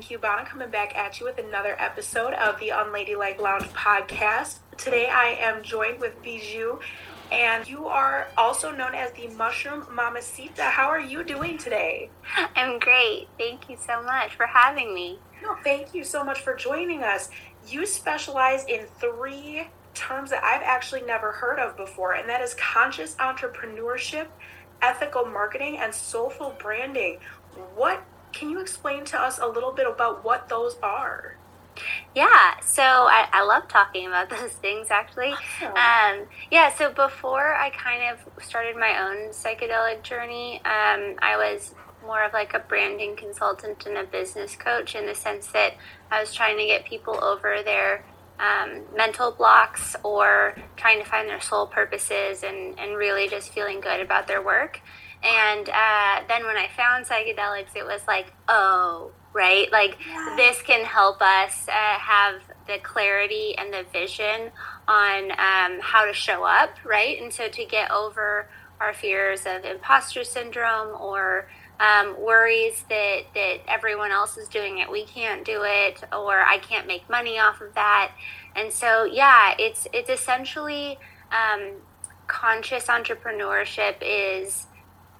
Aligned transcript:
Hello, 0.00 0.08
this 0.08 0.10
is 0.10 0.18
Admin 0.18 0.20
Cubana 0.20 0.46
coming 0.46 0.70
back 0.70 0.96
at 0.96 1.20
you 1.20 1.26
with 1.26 1.38
another 1.38 1.76
episode 1.78 2.32
of 2.34 2.58
the 2.58 2.68
Unladylike 2.68 3.40
Lounge 3.40 3.64
podcast. 3.72 4.58
Today 4.76 5.08
I 5.08 5.36
am 5.40 5.62
joined 5.62 6.00
with 6.00 6.22
Bijou, 6.22 6.78
and 7.30 7.68
you 7.68 7.86
are 7.86 8.28
also 8.36 8.70
known 8.70 8.94
as 8.94 9.12
the 9.12 9.28
Mushroom 9.28 9.82
Mamasita. 9.82 10.60
How 10.60 10.88
are 10.88 11.00
you 11.00 11.24
doing 11.24 11.58
today? 11.58 12.10
I'm 12.56 12.78
great. 12.78 13.28
Thank 13.38 13.68
you 13.68 13.76
so 13.76 14.02
much 14.02 14.34
for 14.36 14.46
having 14.46 14.94
me. 14.94 15.18
No, 15.42 15.56
thank 15.64 15.94
you 15.94 16.04
so 16.04 16.24
much 16.24 16.40
for 16.40 16.54
joining 16.54 17.02
us. 17.02 17.30
You 17.68 17.86
specialize 17.86 18.64
in 18.66 18.86
three 18.98 19.68
terms 19.94 20.30
that 20.30 20.42
I've 20.42 20.62
actually 20.62 21.02
never 21.02 21.32
heard 21.32 21.58
of 21.58 21.76
before, 21.76 22.14
and 22.14 22.28
that 22.28 22.40
is 22.40 22.54
conscious 22.54 23.16
entrepreneurship, 23.16 24.28
ethical 24.82 25.26
marketing, 25.26 25.78
and 25.78 25.94
soulful 25.94 26.54
branding. 26.58 27.18
What 27.74 28.02
can 28.32 28.50
you 28.50 28.60
explain 28.60 29.04
to 29.06 29.20
us 29.20 29.38
a 29.38 29.46
little 29.46 29.72
bit 29.72 29.86
about 29.86 30.24
what 30.24 30.48
those 30.48 30.76
are? 30.82 31.36
Yeah, 32.14 32.60
so 32.60 32.82
I, 32.82 33.28
I 33.32 33.44
love 33.44 33.68
talking 33.68 34.06
about 34.06 34.30
those 34.36 34.52
things 34.52 34.88
actually. 34.90 35.32
Awesome. 35.32 36.22
Um, 36.22 36.28
yeah, 36.50 36.72
so 36.72 36.92
before 36.92 37.54
I 37.54 37.70
kind 37.70 38.02
of 38.12 38.42
started 38.42 38.76
my 38.76 39.00
own 39.00 39.30
psychedelic 39.30 40.02
journey, 40.02 40.56
um, 40.64 41.16
I 41.20 41.36
was 41.36 41.74
more 42.04 42.24
of 42.24 42.32
like 42.32 42.54
a 42.54 42.58
branding 42.58 43.14
consultant 43.16 43.86
and 43.86 43.98
a 43.98 44.04
business 44.04 44.56
coach 44.56 44.94
in 44.94 45.06
the 45.06 45.14
sense 45.14 45.48
that 45.48 45.74
I 46.10 46.20
was 46.20 46.32
trying 46.32 46.56
to 46.58 46.64
get 46.64 46.84
people 46.84 47.22
over 47.22 47.62
their 47.62 48.04
um, 48.38 48.82
mental 48.96 49.30
blocks 49.30 49.94
or 50.02 50.56
trying 50.76 50.98
to 50.98 51.04
find 51.04 51.28
their 51.28 51.40
soul 51.40 51.66
purposes 51.66 52.42
and, 52.42 52.78
and 52.78 52.96
really 52.96 53.28
just 53.28 53.52
feeling 53.52 53.80
good 53.80 54.00
about 54.00 54.26
their 54.26 54.42
work. 54.42 54.80
And 55.22 55.68
uh, 55.68 56.22
then 56.28 56.46
when 56.46 56.56
I 56.56 56.68
found 56.76 57.06
psychedelics, 57.06 57.76
it 57.76 57.84
was 57.84 58.00
like, 58.08 58.32
oh, 58.48 59.10
right? 59.32 59.70
Like 59.70 59.98
Yes. 60.06 60.36
this 60.36 60.62
can 60.62 60.84
help 60.84 61.20
us 61.20 61.68
uh, 61.68 61.72
have 61.98 62.40
the 62.66 62.78
clarity 62.78 63.54
and 63.58 63.72
the 63.72 63.84
vision 63.92 64.50
on 64.88 65.30
um, 65.32 65.80
how 65.80 66.04
to 66.06 66.12
show 66.12 66.44
up, 66.44 66.70
right? 66.84 67.20
And 67.20 67.32
so 67.32 67.48
to 67.48 67.64
get 67.64 67.90
over 67.90 68.48
our 68.80 68.94
fears 68.94 69.44
of 69.46 69.64
imposter 69.64 70.24
syndrome 70.24 70.98
or 71.00 71.48
um, 71.78 72.18
worries 72.20 72.84
that, 72.88 73.22
that 73.34 73.58
everyone 73.68 74.10
else 74.10 74.36
is 74.36 74.48
doing 74.48 74.78
it, 74.78 74.90
we 74.90 75.04
can't 75.04 75.44
do 75.44 75.62
it, 75.64 76.02
or 76.12 76.40
I 76.40 76.58
can't 76.58 76.86
make 76.86 77.08
money 77.08 77.38
off 77.38 77.60
of 77.60 77.74
that. 77.74 78.12
And 78.54 78.72
so, 78.72 79.04
yeah, 79.04 79.54
it's 79.58 79.86
it's 79.92 80.10
essentially 80.10 80.98
um, 81.30 81.72
conscious 82.26 82.86
entrepreneurship 82.86 83.96
is 84.02 84.66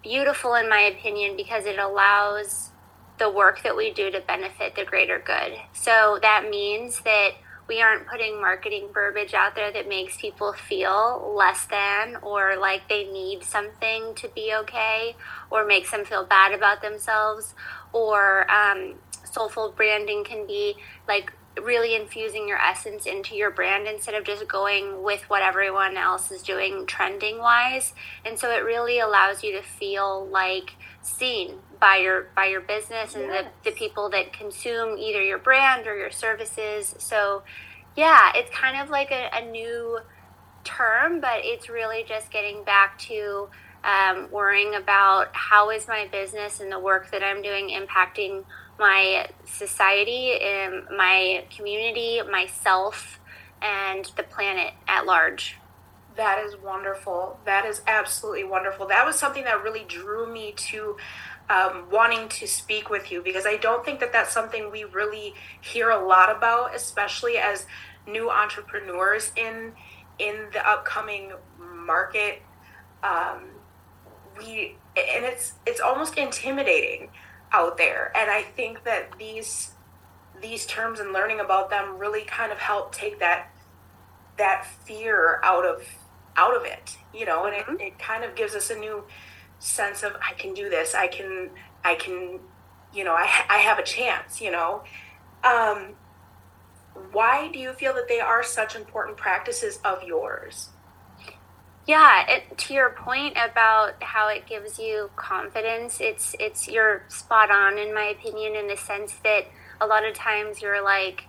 beautiful 0.03 0.55
in 0.55 0.69
my 0.69 0.81
opinion 0.81 1.37
because 1.37 1.67
it 1.67 1.79
allows 1.79 2.71
the 3.19 3.31
work 3.31 3.63
that 3.63 3.77
we 3.77 3.93
do 3.93 4.11
to 4.11 4.21
benefit 4.21 4.75
the 4.75 4.85
greater 4.85 5.23
good. 5.25 5.53
So 5.73 6.19
that 6.23 6.49
means 6.49 7.01
that 7.03 7.33
we 7.69 7.81
aren't 7.81 8.09
putting 8.09 8.41
marketing 8.41 8.89
verbiage 8.93 9.33
out 9.33 9.55
there 9.55 9.71
that 9.71 9.89
makes 9.89 10.17
people 10.17 10.53
feel 10.53 11.33
less 11.37 11.67
than 11.67 12.17
or 12.17 12.57
like 12.57 12.89
they 12.89 13.05
need 13.05 13.45
something 13.45 14.13
to 14.17 14.29
be 14.35 14.53
okay 14.63 15.15
or 15.51 15.65
makes 15.65 15.93
them 15.93 16.05
feel 16.05 16.25
bad 16.25 16.53
about 16.53 16.83
themselves. 16.83 17.55
Or 17.93 18.51
um, 18.51 18.95
soulful 19.23 19.73
branding 19.77 20.25
can 20.25 20.49
be 20.49 20.75
like 21.07 21.33
really 21.61 21.95
infusing 21.97 22.47
your 22.49 22.59
essence 22.59 23.07
into 23.07 23.35
your 23.35 23.51
brand 23.51 23.87
instead 23.89 24.15
of 24.15 24.25
just 24.25 24.47
going 24.47 25.03
with 25.03 25.23
what 25.29 25.43
everyone 25.43 25.97
else 25.97 26.31
is 26.31 26.43
doing 26.43 26.87
trending 26.87 27.39
wise 27.39 27.93
and 28.25 28.39
so 28.39 28.51
it 28.51 28.65
really 28.65 29.01
allows 29.01 29.43
you 29.43 29.53
to 29.53 29.63
feel 29.63 30.27
like 30.29 30.73
seen 31.03 31.57
by 31.81 31.97
your 31.97 32.29
by 32.37 32.47
your 32.47 32.61
business 32.61 33.15
and 33.15 33.25
Yes. 33.25 33.47
the, 33.65 33.71
the 33.71 33.77
people 33.77 34.09
that 34.11 34.33
consume 34.33 34.97
either 34.97 35.21
your 35.23 35.39
brand 35.39 35.87
or 35.89 35.97
your 35.97 36.11
services 36.13 36.95
so 36.99 37.43
yeah 37.97 38.31
it's 38.37 38.51
kind 38.55 38.81
of 38.81 38.89
like 38.89 39.11
a, 39.11 39.29
a 39.35 39.45
new 39.51 39.99
term 40.63 41.21
but 41.21 41.41
it's 41.43 41.69
really 41.69 42.05
just 42.07 42.31
getting 42.31 42.63
back 42.65 42.99
to 42.99 43.49
um, 43.83 44.29
worrying 44.31 44.75
about 44.75 45.29
how 45.33 45.71
is 45.71 45.89
my 45.89 46.07
business 46.13 46.61
and 46.61 46.71
the 46.71 46.79
work 46.79 47.11
that 47.11 47.25
i'm 47.25 47.43
doing 47.43 47.71
impacting 47.71 48.45
my 48.81 49.29
society 49.45 50.33
and 50.43 50.85
my 50.97 51.45
community 51.55 52.21
myself 52.23 53.21
and 53.63 54.11
the 54.17 54.23
planet 54.23 54.73
at 54.89 55.05
large 55.05 55.59
That 56.17 56.43
is 56.45 56.57
wonderful. 56.57 57.39
That 57.45 57.67
is 57.67 57.83
absolutely 57.87 58.45
wonderful. 58.45 58.87
That 58.89 59.05
was 59.07 59.17
something 59.17 59.45
that 59.45 59.63
really 59.63 59.85
drew 59.87 60.33
me 60.33 60.53
to 60.71 60.97
um, 61.51 61.89
wanting 61.91 62.29
to 62.41 62.47
speak 62.47 62.91
with 62.91 63.13
you 63.13 63.23
because 63.23 63.45
I 63.47 63.57
don't 63.57 63.85
think 63.85 64.01
that 64.01 64.13
that's 64.13 64.33
something 64.33 64.71
we 64.71 64.85
really 64.85 65.35
hear 65.61 65.91
a 65.91 66.05
lot 66.05 66.35
about, 66.35 66.75
especially 66.75 67.37
as 67.37 67.67
new 68.07 68.31
entrepreneurs 68.31 69.33
in 69.37 69.73
in 70.19 70.47
the 70.53 70.67
upcoming 70.67 71.33
market. 71.59 72.43
Um, 73.03 73.51
we 74.39 74.77
and 74.97 75.25
it's 75.25 75.55
it's 75.67 75.81
almost 75.81 76.17
intimidating 76.17 77.11
out 77.53 77.77
there, 77.77 78.13
and 78.15 78.31
I 78.31 78.43
think 78.43 78.85
that 78.85 79.19
these 79.19 79.73
these 80.41 80.67
terms 80.67 81.01
and 81.01 81.13
learning 81.13 81.41
about 81.41 81.71
them 81.71 81.99
really 81.99 82.25
kind 82.25 82.53
of 82.53 82.59
help 82.59 82.95
take 82.95 83.19
that 83.21 83.51
that 84.39 84.67
fear 84.85 85.41
out 85.43 85.67
of 85.67 85.83
out 86.37 86.57
of 86.57 86.65
it 86.65 86.97
you 87.13 87.27
know 87.27 87.45
and 87.45 87.55
it, 87.55 87.87
it 87.87 87.99
kind 87.99 88.25
of 88.25 88.35
gives 88.35 88.55
us 88.55 88.71
a 88.71 88.77
new 88.77 89.05
sense 89.59 90.03
of 90.03 90.13
i 90.27 90.33
can 90.35 90.55
do 90.55 90.71
this. 90.71 90.95
I 90.95 91.07
can 91.09 91.51
i 91.85 91.95
can 91.95 92.41
you 92.95 93.05
know 93.05 93.13
i, 93.13 93.29
I 93.49 93.59
have 93.59 93.79
a 93.79 93.85
chance 93.85 94.41
you 94.41 94.51
know. 94.51 94.83
Um, 95.43 95.95
why 97.13 97.51
do 97.51 97.59
you 97.59 97.73
feel 97.73 97.95
that 97.95 98.09
they 98.09 98.21
are 98.21 98.43
such 98.43 98.77
important 98.77 99.17
practices 99.17 99.79
of 99.85 100.03
yours 100.03 100.69
Yeah, 101.91 102.25
it, 102.29 102.57
to 102.57 102.73
your 102.73 102.91
point 102.91 103.37
about 103.37 104.01
how 104.01 104.29
it 104.29 104.47
gives 104.47 104.79
you 104.79 105.11
confidence, 105.17 106.01
it's 106.01 106.37
it's 106.39 106.69
you're 106.69 107.03
spot 107.09 107.51
on 107.51 107.79
in 107.79 107.93
my 107.93 108.05
opinion 108.05 108.55
in 108.55 108.69
the 108.69 108.77
sense 108.77 109.15
that 109.25 109.47
a 109.81 109.89
lot 109.89 110.07
of 110.07 110.15
times 110.15 110.63
you're 110.63 110.85
like 110.85 111.25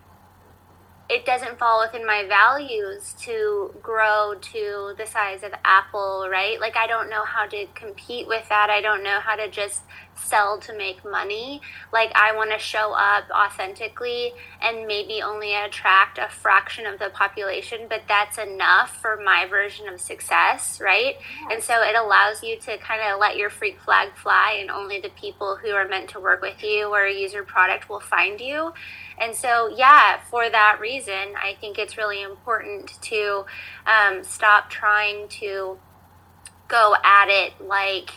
it 1.12 1.26
doesn't 1.26 1.60
fall 1.60 1.84
within 1.86 2.08
my 2.08 2.26
values 2.26 3.14
to 3.20 3.76
grow 3.84 4.34
to 4.40 4.94
the 4.98 5.06
size 5.06 5.44
of 5.44 5.52
Apple, 5.66 6.30
right? 6.32 6.58
Like 6.58 6.78
I 6.78 6.88
don't 6.88 7.10
know 7.10 7.26
how 7.26 7.46
to 7.48 7.66
compete 7.76 8.30
with 8.30 8.48
that. 8.48 8.70
I 8.70 8.80
don't 8.80 9.04
know 9.04 9.20
how 9.20 9.36
to 9.36 9.50
just 9.50 9.82
sell 10.16 10.58
to 10.60 10.78
make 10.78 11.04
money. 11.04 11.60
Like 11.92 12.12
I 12.16 12.34
want 12.34 12.52
to 12.52 12.60
show 12.60 12.94
up 12.94 13.26
authentically 13.30 14.32
and 14.62 14.88
maybe 14.88 15.22
only 15.22 15.54
attract 15.54 16.18
a 16.18 16.30
fraction 16.30 16.86
of 16.86 16.98
the 16.98 17.10
population, 17.10 17.88
but 17.90 18.04
that's 18.08 18.38
enough 18.38 19.02
for 19.02 19.18
my 19.18 19.48
version 19.50 19.90
of 19.90 20.00
success, 20.00 20.80
right? 20.80 21.16
And 21.52 21.62
so 21.62 21.82
it 21.82 21.96
allows 21.98 22.42
you 22.42 22.58
to 22.60 22.78
kind 22.78 23.02
of 23.12 23.20
let 23.20 23.36
your 23.36 23.50
freak 23.50 23.82
flag 23.82 24.16
fly 24.16 24.58
and 24.62 24.72
only 24.72 25.02
the 25.02 25.10
people 25.10 25.58
who 25.58 25.72
are 25.72 25.88
meant 25.88 26.10
to 26.12 26.22
work 26.22 26.42
with 26.42 26.64
you 26.64 26.88
or 26.88 27.06
use 27.06 27.34
your 27.34 27.44
product 27.44 27.90
will 27.90 28.00
find 28.00 28.40
you. 28.40 28.72
And 29.20 29.36
so, 29.36 29.68
yeah, 29.76 30.20
for 30.30 30.50
that 30.50 30.80
reason, 30.80 31.36
I 31.36 31.56
think 31.60 31.78
it's 31.78 31.98
really 31.98 32.22
important 32.22 33.02
to 33.04 33.46
um, 33.86 34.24
stop 34.24 34.70
trying 34.70 35.28
to 35.30 35.80
go 36.68 36.96
at 37.04 37.28
it 37.28 37.54
like 37.60 38.12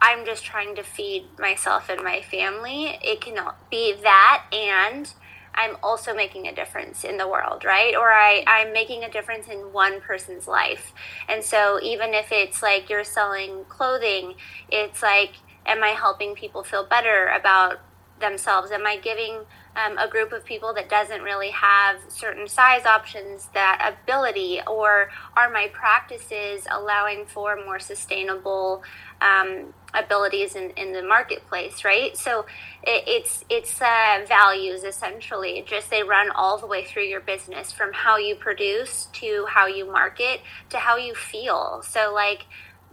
I'm 0.00 0.26
just 0.26 0.44
trying 0.44 0.74
to 0.76 0.82
feed 0.82 1.24
myself 1.38 1.88
and 1.88 2.02
my 2.02 2.20
family. 2.22 2.98
It 3.02 3.20
can 3.20 3.38
be 3.70 3.94
that 4.02 4.44
and 4.52 5.12
I'm 5.56 5.76
also 5.82 6.14
making 6.14 6.46
a 6.46 6.54
difference 6.54 7.02
in 7.02 7.16
the 7.16 7.26
world, 7.26 7.64
right? 7.64 7.94
Or 7.96 8.12
I, 8.12 8.44
I'm 8.46 8.72
making 8.72 9.04
a 9.04 9.10
difference 9.10 9.48
in 9.48 9.72
one 9.72 10.00
person's 10.02 10.46
life. 10.46 10.92
And 11.28 11.42
so 11.42 11.80
even 11.82 12.12
if 12.12 12.30
it's 12.30 12.62
like 12.62 12.90
you're 12.90 13.04
selling 13.04 13.64
clothing, 13.68 14.34
it's 14.70 15.02
like, 15.02 15.36
am 15.64 15.82
I 15.82 15.88
helping 15.88 16.34
people 16.34 16.62
feel 16.62 16.84
better 16.84 17.28
about 17.28 17.80
themselves? 18.20 18.70
Am 18.70 18.86
I 18.86 18.98
giving 18.98 19.40
um, 19.76 19.98
a 19.98 20.08
group 20.08 20.32
of 20.32 20.44
people 20.44 20.72
that 20.74 20.88
doesn't 20.88 21.22
really 21.22 21.50
have 21.50 22.00
certain 22.08 22.48
size 22.48 22.86
options 22.86 23.48
that 23.54 23.96
ability? 24.02 24.60
Or 24.66 25.10
are 25.36 25.50
my 25.50 25.68
practices 25.72 26.66
allowing 26.70 27.26
for 27.26 27.56
more 27.56 27.78
sustainable 27.78 28.82
um, 29.20 29.72
abilities 29.94 30.56
in, 30.56 30.70
in 30.70 30.92
the 30.92 31.02
marketplace, 31.02 31.84
right? 31.84 32.16
So 32.16 32.46
it, 32.82 33.04
it's 33.06 33.44
it's 33.48 33.80
uh, 33.80 34.24
values 34.26 34.84
essentially. 34.84 35.64
Just 35.66 35.90
they 35.90 36.02
run 36.02 36.30
all 36.30 36.58
the 36.58 36.66
way 36.66 36.84
through 36.84 37.04
your 37.04 37.20
business, 37.20 37.72
from 37.72 37.92
how 37.92 38.16
you 38.16 38.34
produce 38.34 39.08
to 39.14 39.46
how 39.48 39.66
you 39.66 39.86
market 39.90 40.40
to 40.70 40.78
how 40.78 40.96
you 40.96 41.14
feel. 41.14 41.82
So 41.82 42.12
like 42.12 42.46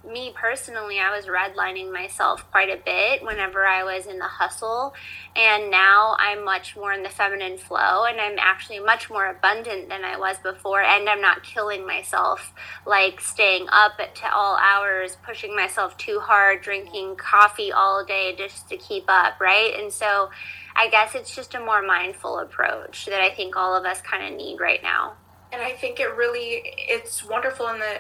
me 0.06 0.34
personally, 0.36 1.00
I 1.00 1.16
was 1.16 1.26
redlining 1.26 1.92
myself 1.92 2.50
quite 2.52 2.70
a 2.70 2.82
bit 2.84 3.24
whenever 3.24 3.66
I 3.66 3.84
was 3.84 4.06
in 4.06 4.20
the 4.20 4.26
hustle. 4.26 4.94
And 5.36 5.72
now 5.72 6.16
I'm 6.20 6.44
much 6.44 6.76
more 6.76 6.92
in 6.92 7.04
the 7.04 7.10
feminine 7.10 7.58
flow 7.58 8.06
and 8.06 8.20
I'm 8.20 8.38
actually 8.38 8.80
much 8.80 9.10
more 9.10 9.28
abundant 9.28 9.90
than 9.90 10.04
I 10.04 10.18
was 10.18 10.38
before. 10.40 10.82
And 10.82 11.10
I'm 11.10 11.22
not 11.22 11.44
killing 11.44 11.86
myself, 11.88 12.54
like 12.86 13.22
staying 13.22 13.68
up 13.72 13.98
to 13.98 14.34
all 14.34 14.58
hours, 14.58 15.18
pushing 15.26 15.56
myself 15.56 15.98
too 15.98 16.20
hard, 16.20 16.62
drinking 16.62 17.16
coffee 17.16 17.72
all 17.72 18.04
day 18.06 18.36
just 18.38 18.70
to 18.70 18.78
keep 18.78 19.06
up, 19.08 19.40
right? 19.40 19.74
And 19.80 19.92
so 19.92 20.30
I 20.76 20.90
guess 20.90 21.16
it's 21.16 21.36
just 21.36 21.56
a 21.56 21.60
more 21.60 21.82
mindful 21.82 22.40
approach 22.40 23.06
that 23.06 23.22
I 23.22 23.34
think 23.34 23.56
all 23.56 23.76
of 23.76 23.86
us 23.86 24.02
kind 24.02 24.26
of 24.26 24.38
need 24.38 24.60
right 24.60 24.84
now. 24.84 25.14
And 25.52 25.62
I 25.62 25.74
think 25.74 26.00
it 26.00 26.16
really, 26.16 26.64
it's 26.66 27.24
wonderful 27.24 27.68
in 27.68 27.80
the 27.80 28.00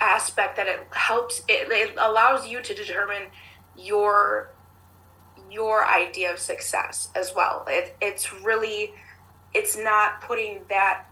aspect 0.00 0.56
that 0.56 0.66
it 0.66 0.86
helps 0.90 1.40
it, 1.48 1.70
it 1.70 1.94
allows 1.98 2.46
you 2.46 2.62
to 2.62 2.74
determine 2.74 3.28
your 3.76 4.50
your 5.50 5.86
idea 5.86 6.32
of 6.32 6.38
success 6.38 7.08
as 7.14 7.32
well. 7.34 7.64
It, 7.68 7.96
it's 8.00 8.32
really 8.32 8.92
it's 9.54 9.76
not 9.76 10.20
putting 10.20 10.60
that 10.68 11.04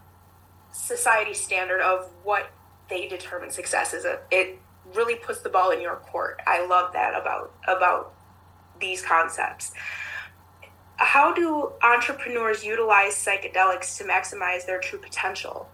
society 0.73 1.35
standard 1.35 1.81
of 1.81 2.11
what 2.23 2.51
they 2.89 3.09
determine 3.09 3.51
success 3.51 3.95
is. 3.95 4.05
A, 4.05 4.21
it 4.31 4.59
really 4.95 5.17
puts 5.17 5.41
the 5.41 5.49
ball 5.49 5.71
in 5.71 5.81
your 5.81 5.97
court. 5.97 6.41
I 6.47 6.67
love 6.67 6.93
that 6.93 7.21
about 7.21 7.55
about 7.67 8.13
these 8.79 9.03
concepts. 9.03 9.73
How 10.97 11.35
do 11.35 11.73
entrepreneurs 11.83 12.65
utilize 12.65 13.13
psychedelics 13.15 13.99
to 13.99 14.05
maximize 14.05 14.67
their 14.67 14.81
true 14.81 14.99
potential 14.99 15.69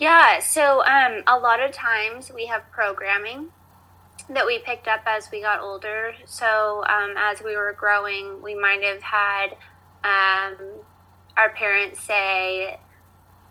yeah, 0.00 0.38
so 0.38 0.82
um, 0.86 1.22
a 1.26 1.38
lot 1.38 1.60
of 1.60 1.72
times 1.72 2.32
we 2.34 2.46
have 2.46 2.62
programming 2.72 3.48
that 4.30 4.46
we 4.46 4.58
picked 4.58 4.88
up 4.88 5.02
as 5.04 5.30
we 5.30 5.42
got 5.42 5.60
older. 5.60 6.14
So 6.24 6.82
um, 6.88 7.14
as 7.18 7.42
we 7.42 7.54
were 7.54 7.76
growing, 7.78 8.40
we 8.42 8.54
might 8.54 8.82
have 8.82 9.02
had 9.02 9.48
um, 10.02 10.56
our 11.36 11.50
parents 11.50 12.00
say, 12.00 12.80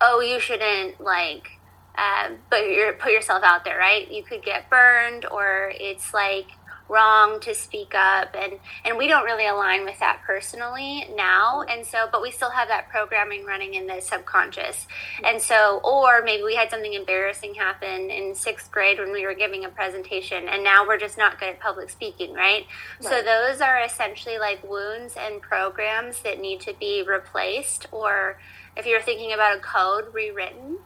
"Oh, 0.01 0.21
you 0.21 0.39
shouldn't 0.39 0.99
like." 0.99 1.59
Uh, 1.95 2.31
but 2.49 2.63
you 2.63 2.93
put 2.97 3.11
yourself 3.11 3.43
out 3.43 3.63
there, 3.63 3.77
right? 3.77 4.09
You 4.11 4.23
could 4.23 4.43
get 4.43 4.71
burned, 4.71 5.27
or 5.29 5.71
it's 5.79 6.15
like 6.15 6.47
wrong 6.89 7.39
to 7.39 7.53
speak 7.53 7.93
up 7.95 8.35
and 8.35 8.59
and 8.83 8.97
we 8.97 9.07
don't 9.07 9.23
really 9.23 9.47
align 9.47 9.85
with 9.85 9.97
that 9.99 10.21
personally 10.25 11.05
now 11.15 11.61
and 11.61 11.85
so 11.85 12.07
but 12.11 12.21
we 12.21 12.31
still 12.31 12.49
have 12.49 12.67
that 12.67 12.89
programming 12.89 13.45
running 13.45 13.75
in 13.75 13.87
the 13.87 14.01
subconscious. 14.01 14.87
And 15.23 15.41
so 15.41 15.79
or 15.83 16.21
maybe 16.23 16.43
we 16.43 16.55
had 16.55 16.69
something 16.69 16.93
embarrassing 16.93 17.53
happen 17.53 18.09
in 18.09 18.35
sixth 18.35 18.71
grade 18.71 18.99
when 18.99 19.11
we 19.11 19.25
were 19.25 19.35
giving 19.35 19.65
a 19.65 19.69
presentation 19.69 20.47
and 20.47 20.63
now 20.63 20.85
we're 20.85 20.97
just 20.97 21.17
not 21.17 21.39
good 21.39 21.49
at 21.49 21.59
public 21.59 21.89
speaking 21.89 22.33
right, 22.33 22.65
right. 23.01 23.09
so 23.09 23.21
those 23.21 23.61
are 23.61 23.81
essentially 23.81 24.37
like 24.37 24.63
wounds 24.67 25.15
and 25.17 25.41
programs 25.41 26.21
that 26.21 26.39
need 26.39 26.59
to 26.61 26.73
be 26.79 27.03
replaced 27.07 27.87
or 27.91 28.39
if 28.75 28.85
you're 28.85 29.01
thinking 29.01 29.33
about 29.33 29.57
a 29.57 29.59
code 29.59 30.13
rewritten. 30.13 30.79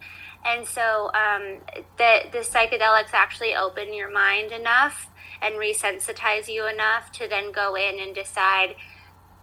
And 0.45 0.67
so 0.67 1.09
um, 1.13 1.59
the, 1.97 2.23
the 2.31 2.39
psychedelics 2.39 3.13
actually 3.13 3.55
open 3.55 3.93
your 3.93 4.11
mind 4.11 4.51
enough 4.51 5.09
and 5.43 5.55
resensitize 5.55 6.47
you 6.47 6.67
enough 6.67 7.11
to 7.13 7.27
then 7.27 7.51
go 7.51 7.75
in 7.75 7.99
and 7.99 8.15
decide, 8.15 8.75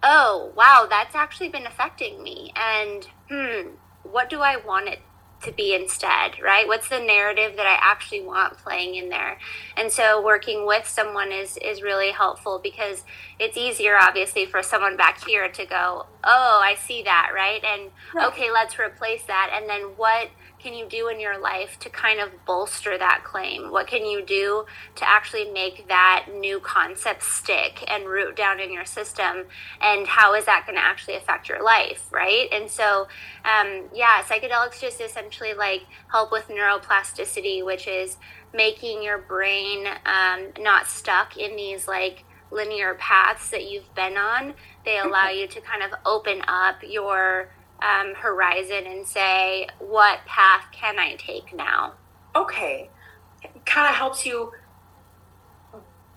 oh, 0.03 0.51
wow, 0.55 0.87
that's 0.89 1.15
actually 1.15 1.49
been 1.49 1.67
affecting 1.67 2.23
me. 2.23 2.51
And 2.55 3.07
hmm, 3.29 3.69
what 4.03 4.29
do 4.29 4.41
I 4.41 4.57
want 4.57 4.89
it 4.89 4.99
to 5.43 5.51
be 5.51 5.73
instead, 5.73 6.39
right? 6.41 6.67
What's 6.67 6.89
the 6.89 6.99
narrative 6.99 7.55
that 7.57 7.65
I 7.65 7.77
actually 7.79 8.21
want 8.21 8.57
playing 8.57 8.95
in 8.95 9.09
there? 9.09 9.39
And 9.75 9.91
so 9.91 10.23
working 10.23 10.65
with 10.65 10.87
someone 10.87 11.31
is 11.31 11.57
is 11.57 11.81
really 11.81 12.11
helpful 12.11 12.59
because 12.61 13.03
it's 13.39 13.57
easier 13.57 13.97
obviously 13.99 14.45
for 14.45 14.61
someone 14.61 14.97
back 14.97 15.23
here 15.25 15.49
to 15.49 15.65
go, 15.65 16.05
"Oh, 16.23 16.61
I 16.63 16.75
see 16.75 17.01
that," 17.03 17.31
right? 17.33 17.63
And 17.63 17.91
right. 18.13 18.27
okay, 18.27 18.51
let's 18.51 18.77
replace 18.77 19.23
that. 19.23 19.51
And 19.53 19.67
then 19.67 19.81
what 19.97 20.29
can 20.61 20.73
you 20.73 20.85
do 20.85 21.07
in 21.07 21.19
your 21.19 21.39
life 21.39 21.79
to 21.79 21.89
kind 21.89 22.19
of 22.19 22.29
bolster 22.45 22.97
that 22.97 23.23
claim? 23.23 23.71
What 23.71 23.87
can 23.87 24.05
you 24.05 24.23
do 24.23 24.65
to 24.95 25.09
actually 25.09 25.49
make 25.51 25.87
that 25.87 26.27
new 26.33 26.59
concept 26.59 27.23
stick 27.23 27.83
and 27.87 28.05
root 28.05 28.35
down 28.35 28.59
in 28.59 28.71
your 28.71 28.85
system? 28.85 29.45
And 29.81 30.07
how 30.07 30.35
is 30.35 30.45
that 30.45 30.65
going 30.65 30.77
to 30.77 30.83
actually 30.83 31.15
affect 31.15 31.49
your 31.49 31.63
life, 31.63 32.07
right? 32.11 32.47
And 32.51 32.69
so, 32.69 33.07
um, 33.43 33.89
yeah, 33.93 34.21
psychedelics 34.23 34.79
just 34.79 35.01
essentially 35.01 35.53
like 35.53 35.81
help 36.11 36.31
with 36.31 36.47
neuroplasticity, 36.47 37.65
which 37.65 37.87
is 37.87 38.17
making 38.53 39.01
your 39.01 39.17
brain 39.17 39.87
um, 40.05 40.49
not 40.59 40.87
stuck 40.87 41.37
in 41.37 41.55
these 41.55 41.87
like 41.87 42.23
linear 42.51 42.95
paths 42.95 43.49
that 43.49 43.69
you've 43.69 43.93
been 43.95 44.17
on. 44.17 44.53
They 44.85 44.99
allow 44.99 45.29
you 45.29 45.47
to 45.47 45.61
kind 45.61 45.83
of 45.83 45.91
open 46.05 46.41
up 46.47 46.77
your 46.87 47.49
um, 47.81 48.13
horizon 48.15 48.85
and 48.85 49.05
say, 49.05 49.67
what 49.79 50.19
path 50.25 50.65
can 50.71 50.99
I 50.99 51.15
take 51.15 51.53
now? 51.55 51.93
Okay. 52.35 52.89
It 53.43 53.65
kind 53.65 53.89
of 53.89 53.95
helps 53.95 54.25
you 54.25 54.51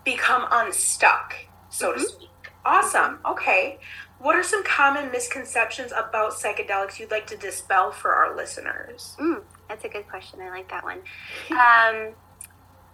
become 0.04 0.46
unstuck, 0.50 1.34
so 1.70 1.90
mm-hmm. 1.90 2.00
to 2.00 2.06
speak. 2.06 2.28
Awesome. 2.64 3.18
Okay. 3.26 3.78
What 4.18 4.36
are 4.36 4.42
some 4.42 4.64
common 4.64 5.10
misconceptions 5.10 5.92
about 5.92 6.32
psychedelics 6.32 6.98
you'd 6.98 7.10
like 7.10 7.26
to 7.26 7.36
dispel 7.36 7.90
for 7.90 8.14
our 8.14 8.34
listeners? 8.34 9.16
Mm, 9.18 9.42
that's 9.68 9.84
a 9.84 9.88
good 9.88 10.08
question. 10.08 10.40
I 10.40 10.50
like 10.50 10.70
that 10.70 10.84
one. 10.84 11.00
Um, 11.50 12.14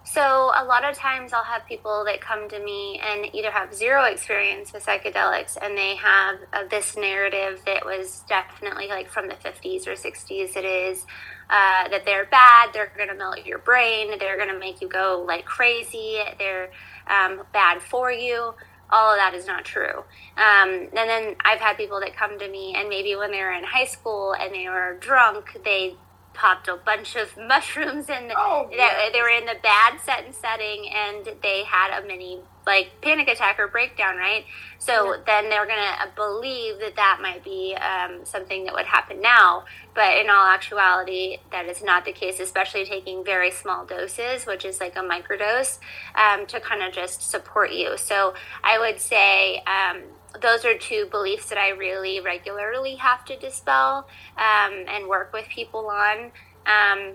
so 0.05 0.51
a 0.55 0.65
lot 0.65 0.89
of 0.89 0.97
times 0.97 1.33
I'll 1.33 1.45
have 1.45 1.67
people 1.67 2.05
that 2.07 2.21
come 2.21 2.49
to 2.49 2.59
me 2.59 3.01
and 3.05 3.33
either 3.35 3.51
have 3.51 3.75
zero 3.75 4.05
experience 4.05 4.73
with 4.73 4.85
psychedelics 4.85 5.59
and 5.61 5.77
they 5.77 5.95
have 5.97 6.39
uh, 6.53 6.65
this 6.71 6.97
narrative 6.97 7.61
that 7.67 7.85
was 7.85 8.25
definitely 8.29 8.89
like 8.89 9.11
from 9.11 9.29
the 9.29 9.35
50s 9.35 9.87
or 9.87 9.93
60s. 9.93 10.57
It 10.57 10.65
is 10.65 11.05
uh, 11.51 11.89
that 11.89 12.07
they're 12.07 12.27
bad, 12.27 12.71
they're 12.73 12.93
going 12.97 13.09
to 13.09 13.15
melt 13.15 13.45
your 13.45 13.59
brain, 13.59 14.19
they're 14.19 14.37
going 14.37 14.49
to 14.49 14.59
make 14.59 14.81
you 14.81 14.89
go 14.89 15.23
like 15.27 15.45
crazy, 15.45 16.19
they're 16.39 16.71
um, 17.07 17.43
bad 17.53 17.83
for 17.83 18.11
you. 18.11 18.55
All 18.93 19.13
of 19.13 19.19
that 19.19 19.35
is 19.35 19.47
not 19.47 19.65
true. 19.65 19.99
Um, 20.37 20.89
and 20.89 20.93
then 20.93 21.37
I've 21.45 21.61
had 21.61 21.77
people 21.77 22.01
that 22.01 22.17
come 22.17 22.39
to 22.39 22.49
me 22.49 22.75
and 22.77 22.89
maybe 22.89 23.15
when 23.15 23.31
they 23.31 23.41
were 23.41 23.53
in 23.53 23.65
high 23.65 23.85
school 23.85 24.33
and 24.33 24.53
they 24.53 24.69
were 24.69 24.97
drunk, 24.99 25.61
they 25.65 25.95
popped 26.35 26.69
a 26.69 26.77
bunch 26.77 27.17
of 27.17 27.37
mushrooms 27.49 28.09
and 28.09 28.33
oh, 28.37 28.69
yes. 28.71 29.11
they 29.13 29.21
were 29.21 29.29
in 29.29 29.47
the 29.47 29.57
bad 29.63 30.01
set 30.01 30.25
and 30.25 30.35
setting 30.35 30.89
and 30.89 31.29
they 31.43 31.65
had 31.65 32.03
a 32.03 32.07
mini 32.07 32.41
like 32.67 32.91
panic 33.01 33.27
attack 33.27 33.59
or 33.59 33.67
breakdown 33.69 34.17
right 34.17 34.45
so 34.79 35.13
yeah. 35.13 35.21
then 35.27 35.49
they're 35.49 35.67
gonna 35.67 36.13
believe 36.15 36.79
that 36.79 36.95
that 36.95 37.19
might 37.21 37.43
be 37.43 37.75
um, 37.77 38.25
something 38.25 38.65
that 38.65 38.75
would 38.75 38.87
happen 38.87 39.21
now 39.21 39.65
but 39.95 40.19
in 40.19 40.29
all 40.29 40.47
actuality 40.47 41.39
that 41.51 41.67
is 41.67 41.83
not 41.83 42.05
the 42.05 42.13
case 42.13 42.39
especially 42.39 42.85
taking 42.85 43.25
very 43.25 43.51
small 43.51 43.85
doses 43.87 44.45
which 44.45 44.65
is 44.65 44.79
like 44.79 44.95
a 44.97 45.01
microdose 45.01 45.79
um, 46.15 46.47
to 46.47 46.61
kind 46.61 46.83
of 46.83 46.93
just 46.93 47.29
support 47.29 47.73
you 47.73 47.97
so 47.97 48.35
i 48.63 48.79
would 48.79 49.01
say 49.01 49.63
um, 49.67 50.03
those 50.41 50.65
are 50.65 50.77
two 50.77 51.07
beliefs 51.11 51.49
that 51.49 51.59
I 51.59 51.71
really 51.71 52.21
regularly 52.21 52.97
have 52.97 53.25
to 53.27 53.37
dispel 53.37 54.09
um, 54.37 54.85
and 54.89 55.09
work 55.09 55.33
with 55.33 55.49
people 55.49 55.89
on. 55.89 56.33
Um, 56.67 57.15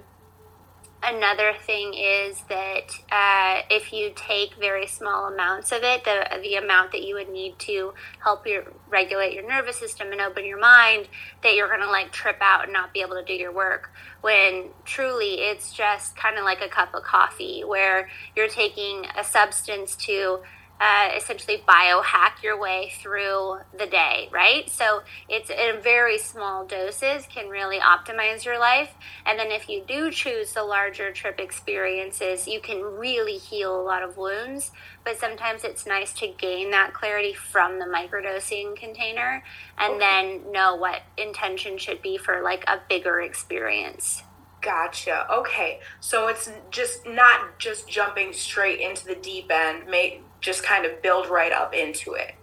another 1.05 1.53
thing 1.65 1.93
is 1.93 2.41
that 2.49 2.91
uh, 3.11 3.61
if 3.69 3.93
you 3.93 4.11
take 4.15 4.55
very 4.55 4.87
small 4.87 5.27
amounts 5.27 5.71
of 5.71 5.83
it, 5.83 6.03
the 6.03 6.25
the 6.41 6.55
amount 6.55 6.91
that 6.91 7.03
you 7.03 7.15
would 7.15 7.29
need 7.29 7.57
to 7.59 7.93
help 8.23 8.47
your 8.47 8.63
regulate 8.89 9.33
your 9.33 9.47
nervous 9.47 9.77
system 9.77 10.11
and 10.11 10.19
open 10.19 10.45
your 10.45 10.59
mind, 10.59 11.07
that 11.43 11.55
you're 11.55 11.69
gonna 11.69 11.89
like 11.89 12.11
trip 12.11 12.37
out 12.41 12.63
and 12.63 12.73
not 12.73 12.93
be 12.93 13.01
able 13.01 13.15
to 13.15 13.23
do 13.23 13.33
your 13.33 13.51
work. 13.51 13.91
When 14.21 14.69
truly 14.83 15.41
it's 15.41 15.71
just 15.71 16.15
kind 16.17 16.37
of 16.37 16.43
like 16.43 16.61
a 16.61 16.69
cup 16.69 16.93
of 16.93 17.03
coffee, 17.03 17.63
where 17.63 18.09
you're 18.35 18.49
taking 18.49 19.05
a 19.17 19.23
substance 19.23 19.95
to 19.97 20.39
uh, 20.79 21.09
essentially 21.15 21.63
biohack 21.67 22.43
your 22.43 22.59
way 22.59 22.91
through 22.99 23.59
the 23.77 23.85
day, 23.85 24.27
right? 24.31 24.69
So 24.69 25.03
it's 25.29 25.49
in 25.49 25.81
very 25.81 26.17
small 26.17 26.65
doses 26.65 27.25
can 27.27 27.47
really 27.47 27.79
optimize 27.79 28.43
your 28.43 28.59
life. 28.59 28.93
And 29.25 29.39
then 29.39 29.51
if 29.51 29.69
you 29.69 29.83
do 29.87 30.11
choose 30.11 30.53
the 30.53 30.63
larger 30.63 31.11
trip 31.11 31.39
experiences, 31.39 32.45
you 32.47 32.59
can 32.59 32.81
really 32.81 33.37
heal 33.37 33.79
a 33.79 33.81
lot 33.81 34.03
of 34.03 34.17
wounds. 34.17 34.71
But 35.05 35.17
sometimes 35.17 35.63
it's 35.63 35.85
nice 35.85 36.11
to 36.13 36.27
gain 36.27 36.71
that 36.71 36.93
clarity 36.93 37.33
from 37.33 37.79
the 37.79 37.85
microdosing 37.85 38.75
container 38.75 39.43
and 39.77 39.93
okay. 39.93 39.99
then 39.99 40.51
know 40.51 40.75
what 40.75 41.03
intention 41.17 41.77
should 41.77 42.01
be 42.01 42.17
for 42.17 42.41
like 42.41 42.65
a 42.67 42.81
bigger 42.89 43.21
experience. 43.21 44.23
Gotcha. 44.65 45.31
Okay. 45.31 45.79
So 45.99 46.27
it's 46.27 46.49
just 46.71 47.05
not 47.05 47.59
just 47.59 47.87
jumping 47.87 48.33
straight 48.33 48.79
into 48.79 49.05
the 49.05 49.13
deep 49.13 49.51
end. 49.51 49.87
May 49.87 50.21
just 50.41 50.63
kind 50.63 50.85
of 50.87 51.03
build 51.03 51.27
right 51.27 51.51
up 51.51 51.75
into 51.75 52.13
it. 52.13 52.33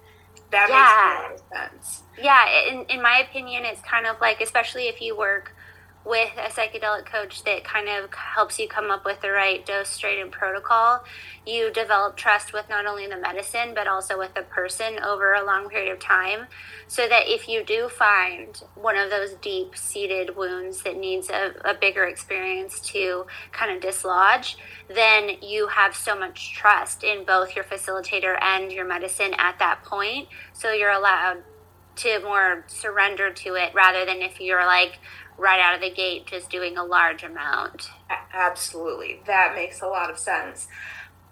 That 0.52 0.68
yeah. 0.68 1.28
makes 1.28 1.42
a 1.42 1.54
lot 1.54 1.68
of 1.68 1.72
sense. 1.72 2.02
Yeah, 2.22 2.70
in, 2.70 2.84
in 2.84 3.02
my 3.02 3.24
opinion, 3.28 3.64
it's 3.64 3.80
kind 3.80 4.06
of 4.06 4.20
like, 4.20 4.40
especially 4.40 4.84
if 4.84 5.00
you 5.00 5.18
work 5.18 5.56
with 6.04 6.32
a 6.36 6.50
psychedelic 6.50 7.06
coach 7.06 7.44
that 7.44 7.62
kind 7.64 7.88
of 7.88 8.12
helps 8.14 8.58
you 8.58 8.68
come 8.68 8.90
up 8.90 9.04
with 9.04 9.20
the 9.20 9.30
right 9.30 9.64
dose, 9.64 9.88
strain, 9.88 10.20
and 10.20 10.32
protocol, 10.32 11.04
you 11.46 11.70
develop 11.70 12.16
trust 12.16 12.52
with 12.52 12.68
not 12.68 12.86
only 12.86 13.06
the 13.06 13.16
medicine 13.16 13.72
but 13.74 13.86
also 13.86 14.18
with 14.18 14.34
the 14.34 14.42
person 14.42 14.98
over 15.02 15.34
a 15.34 15.44
long 15.44 15.68
period 15.68 15.92
of 15.92 16.00
time. 16.00 16.46
So 16.88 17.08
that 17.08 17.24
if 17.26 17.48
you 17.48 17.64
do 17.64 17.88
find 17.88 18.62
one 18.74 18.96
of 18.96 19.10
those 19.10 19.34
deep 19.34 19.76
seated 19.76 20.36
wounds 20.36 20.82
that 20.82 20.96
needs 20.96 21.30
a, 21.30 21.54
a 21.64 21.74
bigger 21.74 22.04
experience 22.04 22.80
to 22.80 23.26
kind 23.52 23.74
of 23.74 23.80
dislodge, 23.80 24.56
then 24.88 25.30
you 25.40 25.68
have 25.68 25.94
so 25.94 26.18
much 26.18 26.52
trust 26.52 27.04
in 27.04 27.24
both 27.24 27.54
your 27.54 27.64
facilitator 27.64 28.36
and 28.42 28.72
your 28.72 28.86
medicine 28.86 29.34
at 29.38 29.58
that 29.60 29.84
point. 29.84 30.28
So 30.52 30.72
you're 30.72 30.90
allowed 30.90 31.44
to 31.94 32.20
more 32.20 32.64
surrender 32.68 33.30
to 33.30 33.54
it 33.54 33.74
rather 33.74 34.04
than 34.04 34.22
if 34.22 34.40
you're 34.40 34.64
like 34.64 34.98
right 35.42 35.60
out 35.60 35.74
of 35.74 35.80
the 35.80 35.90
gate 35.90 36.24
just 36.26 36.48
doing 36.48 36.78
a 36.78 36.84
large 36.84 37.24
amount. 37.24 37.90
Absolutely. 38.32 39.20
That 39.26 39.54
makes 39.56 39.82
a 39.82 39.86
lot 39.86 40.08
of 40.08 40.16
sense. 40.16 40.68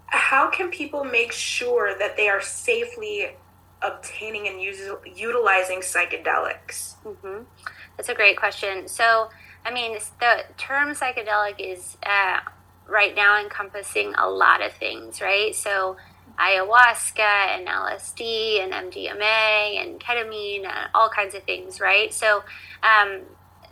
How 0.07 0.49
can 0.49 0.69
people 0.69 1.05
make 1.05 1.31
sure 1.31 1.97
that 1.97 2.17
they 2.17 2.27
are 2.27 2.41
safely 2.41 3.37
obtaining 3.81 4.49
and 4.49 4.61
utilizing 4.61 5.79
psychedelics? 5.79 6.95
Mm-hmm. 7.05 7.43
That's 7.95 8.09
a 8.09 8.13
great 8.13 8.37
question. 8.37 8.89
So, 8.89 9.29
I 9.65 9.71
mean, 9.73 9.97
the 10.19 10.43
term 10.57 10.89
psychedelic 10.89 11.55
is 11.59 11.97
uh, 12.05 12.39
right 12.89 13.15
now 13.15 13.41
encompassing 13.41 14.13
a 14.17 14.29
lot 14.29 14.61
of 14.61 14.73
things, 14.73 15.21
right? 15.21 15.55
So, 15.55 15.95
ayahuasca 16.37 17.19
and 17.19 17.67
LSD 17.67 18.61
and 18.61 18.73
MDMA 18.73 19.81
and 19.81 19.99
ketamine, 19.99 20.65
and 20.65 20.89
all 20.93 21.09
kinds 21.09 21.33
of 21.33 21.43
things, 21.43 21.79
right? 21.79 22.13
So, 22.13 22.43
um, 22.83 23.21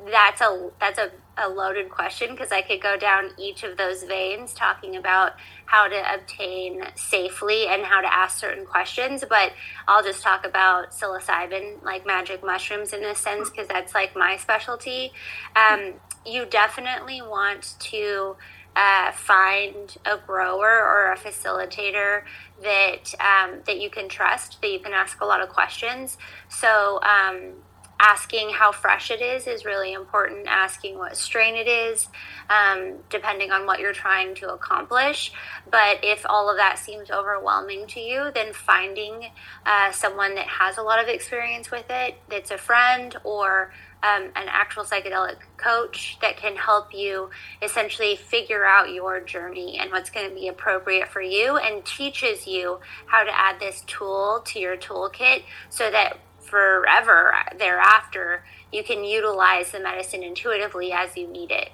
that's 0.06 0.42
a 0.42 0.70
that's 0.80 1.00
a, 1.00 1.12
a 1.38 1.50
loaded 1.50 1.90
question 1.90 2.32
because 2.32 2.52
I 2.52 2.62
could 2.62 2.82
go 2.82 2.98
down 2.98 3.32
each 3.38 3.64
of 3.64 3.78
those 3.78 4.04
veins 4.04 4.54
talking 4.54 4.96
about 4.96 5.34
how 5.66 5.88
to 5.88 6.14
obtain 6.14 6.84
safely 6.96 7.68
and 7.68 7.84
how 7.84 8.02
to 8.02 8.14
ask 8.14 8.40
certain 8.40 8.66
questions. 8.66 9.24
But 9.28 9.54
I'll 9.88 10.04
just 10.04 10.22
talk 10.22 10.46
about 10.46 10.92
psilocybin, 10.92 11.84
like 11.84 12.06
magic 12.06 12.44
mushrooms, 12.44 12.94
in 12.94 13.04
a 13.04 13.16
sense, 13.16 13.50
because 13.50 13.68
that's 13.68 13.94
like 13.94 14.16
my 14.16 14.38
specialty. 14.38 15.12
Um, 15.56 15.94
you 16.26 16.46
definitely 16.46 17.22
want 17.22 17.76
to. 17.80 18.36
Uh, 18.76 19.12
find 19.12 19.98
a 20.06 20.16
grower 20.26 20.70
or 20.70 21.12
a 21.12 21.18
facilitator 21.18 22.22
that 22.62 23.14
um, 23.20 23.60
that 23.66 23.82
you 23.82 23.90
can 23.90 24.08
trust, 24.08 24.62
that 24.62 24.72
you 24.72 24.80
can 24.80 24.94
ask 24.94 25.20
a 25.22 25.26
lot 25.26 25.42
of 25.42 25.50
questions. 25.50 26.18
So 26.50 27.02
um, 27.02 27.56
asking 28.00 28.50
how 28.52 28.72
fresh 28.72 29.12
it 29.12 29.22
is 29.22 29.46
is 29.48 29.66
really 29.66 29.94
important 29.94 30.48
asking 30.48 30.98
what 30.98 31.18
strain 31.18 31.56
it 31.56 31.68
is 31.68 32.08
um, 32.50 32.96
depending 33.10 33.52
on 33.52 33.66
what 33.66 33.80
you're 33.80 33.94
trying 33.94 34.34
to 34.36 34.54
accomplish. 34.54 35.32
But 35.70 36.00
if 36.04 36.26
all 36.28 36.50
of 36.50 36.58
that 36.58 36.80
seems 36.80 37.12
overwhelming 37.12 37.88
to 37.88 38.00
you 38.00 38.32
then 38.34 38.54
finding 38.54 39.32
uh, 39.66 39.92
someone 39.92 40.36
that 40.36 40.48
has 40.48 40.78
a 40.78 40.82
lot 40.82 41.02
of 41.02 41.08
experience 41.08 41.72
with 41.72 41.86
it 41.90 42.16
that's 42.30 42.52
a 42.52 42.58
friend 42.58 43.16
or 43.24 43.72
um, 44.02 44.24
an 44.36 44.48
actual 44.48 44.84
psychedelic 44.84 45.36
coach 45.58 46.18
that 46.22 46.38
can 46.38 46.56
help 46.56 46.94
you 46.94 47.30
essentially 47.62 48.16
figure 48.16 48.66
out 48.66 48.94
your 48.94 49.20
journey 49.20 49.78
and 49.78 49.92
what's 49.92 50.10
going 50.10 50.30
to 50.30 50.34
be 50.34 50.48
appropriate 50.48 51.10
for 51.10 51.22
you 51.22 51.58
and 51.58 51.84
teaches 51.86 52.48
you 52.48 52.80
how 53.08 53.24
to 53.24 53.38
add 53.38 53.60
this 53.60 53.82
tool 53.88 54.42
to 54.46 54.60
your 54.60 54.78
toolkit 54.78 55.44
so 55.70 55.92
that 55.92 56.18
forever 56.50 57.34
thereafter, 57.58 58.44
you 58.72 58.84
can 58.84 59.04
utilize 59.04 59.72
the 59.72 59.80
medicine 59.80 60.24
intuitively 60.24 60.92
as 60.92 61.16
you 61.16 61.28
need 61.28 61.52
it. 61.52 61.70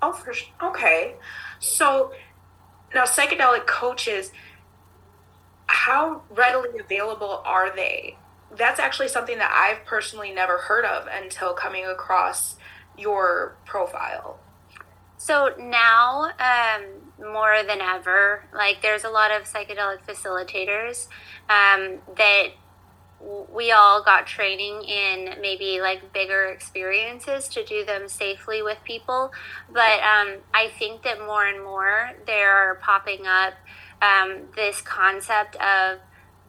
Oh, 0.00 0.12
for 0.12 0.32
sure. 0.32 0.48
Okay. 0.62 1.14
So 1.58 2.12
now, 2.94 3.04
psychedelic 3.04 3.66
coaches, 3.66 4.32
how 5.66 6.22
readily 6.30 6.78
available 6.78 7.42
are 7.44 7.74
they? 7.74 8.16
That's 8.56 8.80
actually 8.80 9.08
something 9.08 9.38
that 9.38 9.52
I've 9.52 9.84
personally 9.84 10.32
never 10.32 10.58
heard 10.58 10.84
of 10.84 11.06
until 11.12 11.52
coming 11.52 11.84
across 11.84 12.56
your 12.96 13.56
profile. 13.66 14.40
So 15.18 15.52
now, 15.58 16.30
um, 16.38 16.84
more 17.32 17.62
than 17.66 17.80
ever, 17.80 18.44
like 18.54 18.80
there's 18.80 19.04
a 19.04 19.10
lot 19.10 19.30
of 19.30 19.42
psychedelic 19.42 19.98
facilitators 20.08 21.08
um, 21.50 21.98
that 22.16 22.50
we 23.20 23.72
all 23.72 24.02
got 24.02 24.26
training 24.26 24.84
in 24.84 25.40
maybe 25.40 25.80
like 25.80 26.12
bigger 26.12 26.46
experiences 26.46 27.48
to 27.48 27.64
do 27.64 27.84
them 27.84 28.08
safely 28.08 28.62
with 28.62 28.78
people. 28.84 29.32
But 29.72 30.00
um, 30.00 30.38
I 30.54 30.70
think 30.78 31.02
that 31.02 31.18
more 31.20 31.46
and 31.46 31.62
more 31.62 32.12
there 32.26 32.52
are 32.52 32.76
popping 32.76 33.26
up 33.26 33.54
um, 34.00 34.42
this 34.54 34.80
concept 34.80 35.56
of 35.56 35.98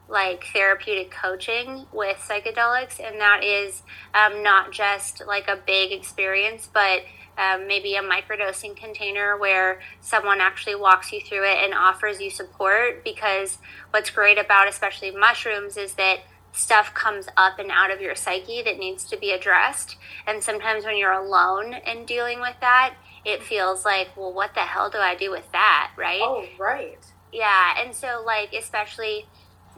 like 0.08 0.44
therapeutic 0.52 1.10
coaching 1.10 1.86
with 1.92 2.16
psychedelics, 2.18 3.00
and 3.00 3.20
that 3.20 3.44
is 3.44 3.82
um, 4.14 4.42
not 4.42 4.72
just 4.72 5.22
like 5.26 5.48
a 5.48 5.56
big 5.66 5.92
experience, 5.92 6.68
but 6.72 7.02
um, 7.38 7.66
maybe 7.66 7.94
a 7.94 8.02
microdosing 8.02 8.76
container 8.76 9.36
where 9.38 9.80
someone 10.00 10.40
actually 10.40 10.74
walks 10.74 11.12
you 11.12 11.20
through 11.20 11.44
it 11.44 11.58
and 11.64 11.72
offers 11.72 12.20
you 12.20 12.28
support. 12.28 13.02
Because 13.04 13.58
what's 13.90 14.10
great 14.10 14.38
about 14.38 14.68
especially 14.68 15.10
mushrooms 15.10 15.76
is 15.76 15.94
that 15.94 16.18
stuff 16.52 16.94
comes 16.94 17.28
up 17.36 17.58
and 17.58 17.70
out 17.70 17.90
of 17.90 18.00
your 18.00 18.14
psyche 18.14 18.62
that 18.62 18.78
needs 18.78 19.04
to 19.04 19.16
be 19.16 19.30
addressed. 19.30 19.96
And 20.26 20.42
sometimes 20.42 20.84
when 20.84 20.96
you're 20.96 21.12
alone 21.12 21.74
and 21.74 22.06
dealing 22.06 22.40
with 22.40 22.56
that, 22.60 22.94
it 23.24 23.42
feels 23.42 23.84
like, 23.84 24.16
well, 24.16 24.32
what 24.32 24.54
the 24.54 24.60
hell 24.60 24.90
do 24.90 24.98
I 24.98 25.14
do 25.14 25.30
with 25.30 25.50
that? 25.52 25.92
Right? 25.96 26.20
Oh, 26.22 26.44
right. 26.58 26.98
Yeah. 27.32 27.74
And 27.78 27.94
so, 27.94 28.22
like, 28.24 28.52
especially 28.52 29.26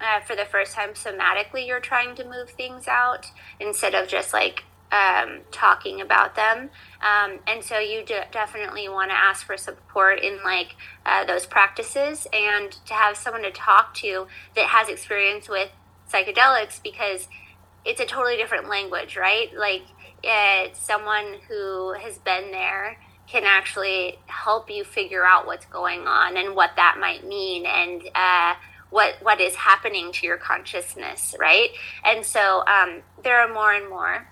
uh, 0.01 0.21
for 0.21 0.37
the 0.37 0.45
first 0.45 0.75
time 0.75 0.91
somatically, 0.91 1.67
you're 1.67 1.81
trying 1.81 2.15
to 2.17 2.25
move 2.25 2.51
things 2.51 2.89
out 2.89 3.27
instead 3.61 3.95
of 3.95 4.09
just 4.09 4.33
like 4.33 4.65
um, 4.93 5.41
talking 5.51 6.01
about 6.01 6.37
them. 6.37 6.71
Um, 7.01 7.39
and 7.47 7.65
so 7.65 7.79
you 7.79 8.05
definitely 8.05 8.89
want 8.89 9.11
to 9.11 9.17
ask 9.17 9.47
for 9.47 9.57
support 9.57 10.21
in 10.21 10.39
like 10.45 10.77
uh, 11.07 11.25
those 11.25 11.47
practices 11.47 12.27
and 12.33 12.73
to 12.87 12.95
have 12.95 13.17
someone 13.17 13.43
to 13.43 13.51
talk 13.51 13.95
to 13.97 14.27
that 14.55 14.67
has 14.67 14.89
experience 14.89 15.49
with 15.49 15.71
psychedelics 16.13 16.83
because 16.83 17.29
it's 17.85 18.01
a 18.01 18.07
totally 18.07 18.37
different 18.37 18.69
language, 18.69 19.17
right? 19.17 19.49
Like 19.57 19.83
it's 20.23 20.81
someone 20.81 21.39
who 21.49 21.95
has 21.95 22.19
been 22.19 22.51
there 22.51 22.99
can 23.27 23.45
actually 23.45 24.19
help 24.27 24.71
you 24.71 24.85
figure 24.85 25.25
out 25.25 25.47
what's 25.47 25.67
going 25.67 26.07
on 26.07 26.37
and 26.37 26.55
what 26.55 26.71
that 26.77 26.97
might 27.01 27.27
mean 27.27 27.65
and 27.67 28.03
uh, 28.15 28.55
what 28.91 29.15
what 29.23 29.41
is 29.41 29.55
happening 29.55 30.13
to 30.13 30.27
your 30.27 30.37
consciousness, 30.37 31.35
right? 31.39 31.71
And 32.05 32.25
so 32.25 32.63
um, 32.67 33.03
there 33.25 33.41
are 33.41 33.53
more 33.53 33.73
and 33.73 33.89
more 33.89 34.29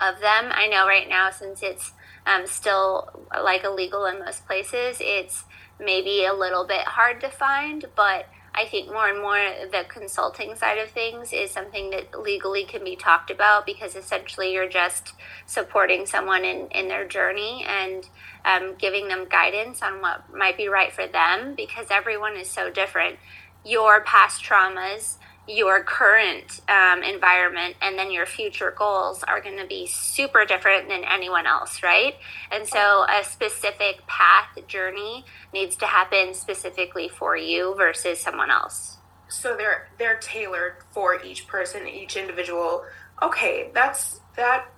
of 0.00 0.20
them. 0.20 0.50
I 0.50 0.66
know 0.66 0.86
right 0.86 1.08
now, 1.08 1.30
since 1.30 1.62
it's 1.62 1.92
um, 2.26 2.46
still 2.46 3.26
like 3.42 3.64
illegal 3.64 4.04
in 4.06 4.18
most 4.18 4.46
places, 4.46 4.98
it's 5.00 5.44
maybe 5.80 6.24
a 6.24 6.34
little 6.34 6.66
bit 6.66 6.82
hard 6.82 7.20
to 7.20 7.30
find, 7.30 7.86
but 7.94 8.26
I 8.58 8.66
think 8.66 8.88
more 8.88 9.06
and 9.06 9.20
more 9.20 9.38
the 9.70 9.84
consulting 9.88 10.56
side 10.56 10.78
of 10.78 10.90
things 10.90 11.32
is 11.32 11.52
something 11.52 11.90
that 11.90 12.20
legally 12.20 12.64
can 12.64 12.82
be 12.82 12.96
talked 12.96 13.30
about 13.30 13.64
because 13.64 13.94
essentially 13.94 14.52
you're 14.52 14.68
just 14.68 15.12
supporting 15.46 16.06
someone 16.06 16.44
in, 16.44 16.66
in 16.72 16.88
their 16.88 17.06
journey 17.06 17.64
and 17.68 18.08
um, 18.44 18.74
giving 18.76 19.06
them 19.06 19.28
guidance 19.30 19.80
on 19.80 20.00
what 20.00 20.24
might 20.36 20.56
be 20.56 20.66
right 20.66 20.92
for 20.92 21.06
them 21.06 21.54
because 21.54 21.86
everyone 21.92 22.36
is 22.36 22.50
so 22.50 22.68
different. 22.68 23.20
Your 23.64 24.02
past 24.02 24.42
traumas 24.42 25.18
your 25.48 25.82
current 25.82 26.60
um, 26.68 27.02
environment 27.02 27.74
and 27.80 27.98
then 27.98 28.10
your 28.10 28.26
future 28.26 28.74
goals 28.76 29.24
are 29.24 29.40
going 29.40 29.56
to 29.56 29.66
be 29.66 29.86
super 29.86 30.44
different 30.44 30.88
than 30.88 31.04
anyone 31.04 31.46
else, 31.46 31.82
right? 31.82 32.14
And 32.50 32.68
so 32.68 33.06
a 33.08 33.24
specific 33.24 34.06
path 34.06 34.50
journey 34.66 35.24
needs 35.54 35.74
to 35.76 35.86
happen 35.86 36.34
specifically 36.34 37.08
for 37.08 37.36
you 37.36 37.74
versus 37.76 38.20
someone 38.20 38.50
else. 38.50 38.98
So 39.28 39.56
they're 39.56 39.88
they're 39.98 40.18
tailored 40.18 40.76
for 40.90 41.22
each 41.22 41.46
person, 41.46 41.86
each 41.86 42.16
individual. 42.16 42.84
Okay, 43.22 43.70
that's 43.74 44.20
that 44.36 44.70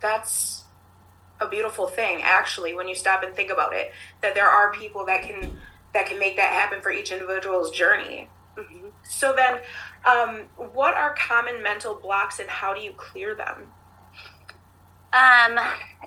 that's 0.00 0.64
a 1.40 1.48
beautiful 1.48 1.86
thing 1.86 2.20
actually 2.22 2.74
when 2.74 2.88
you 2.88 2.94
stop 2.94 3.22
and 3.22 3.34
think 3.34 3.50
about 3.50 3.74
it 3.74 3.92
that 4.22 4.34
there 4.34 4.48
are 4.48 4.72
people 4.72 5.04
that 5.04 5.22
can 5.22 5.58
that 5.92 6.06
can 6.06 6.18
make 6.18 6.36
that 6.36 6.52
happen 6.52 6.80
for 6.80 6.90
each 6.90 7.12
individual's 7.12 7.70
journey 7.70 8.28
So 9.02 9.34
then, 9.34 9.60
um, 10.04 10.44
what 10.72 10.94
are 10.94 11.14
common 11.14 11.62
mental 11.62 11.94
blocks 11.94 12.38
and 12.38 12.48
how 12.48 12.74
do 12.74 12.80
you 12.80 12.92
clear 12.92 13.34
them? 13.34 13.68
Um, 15.12 15.58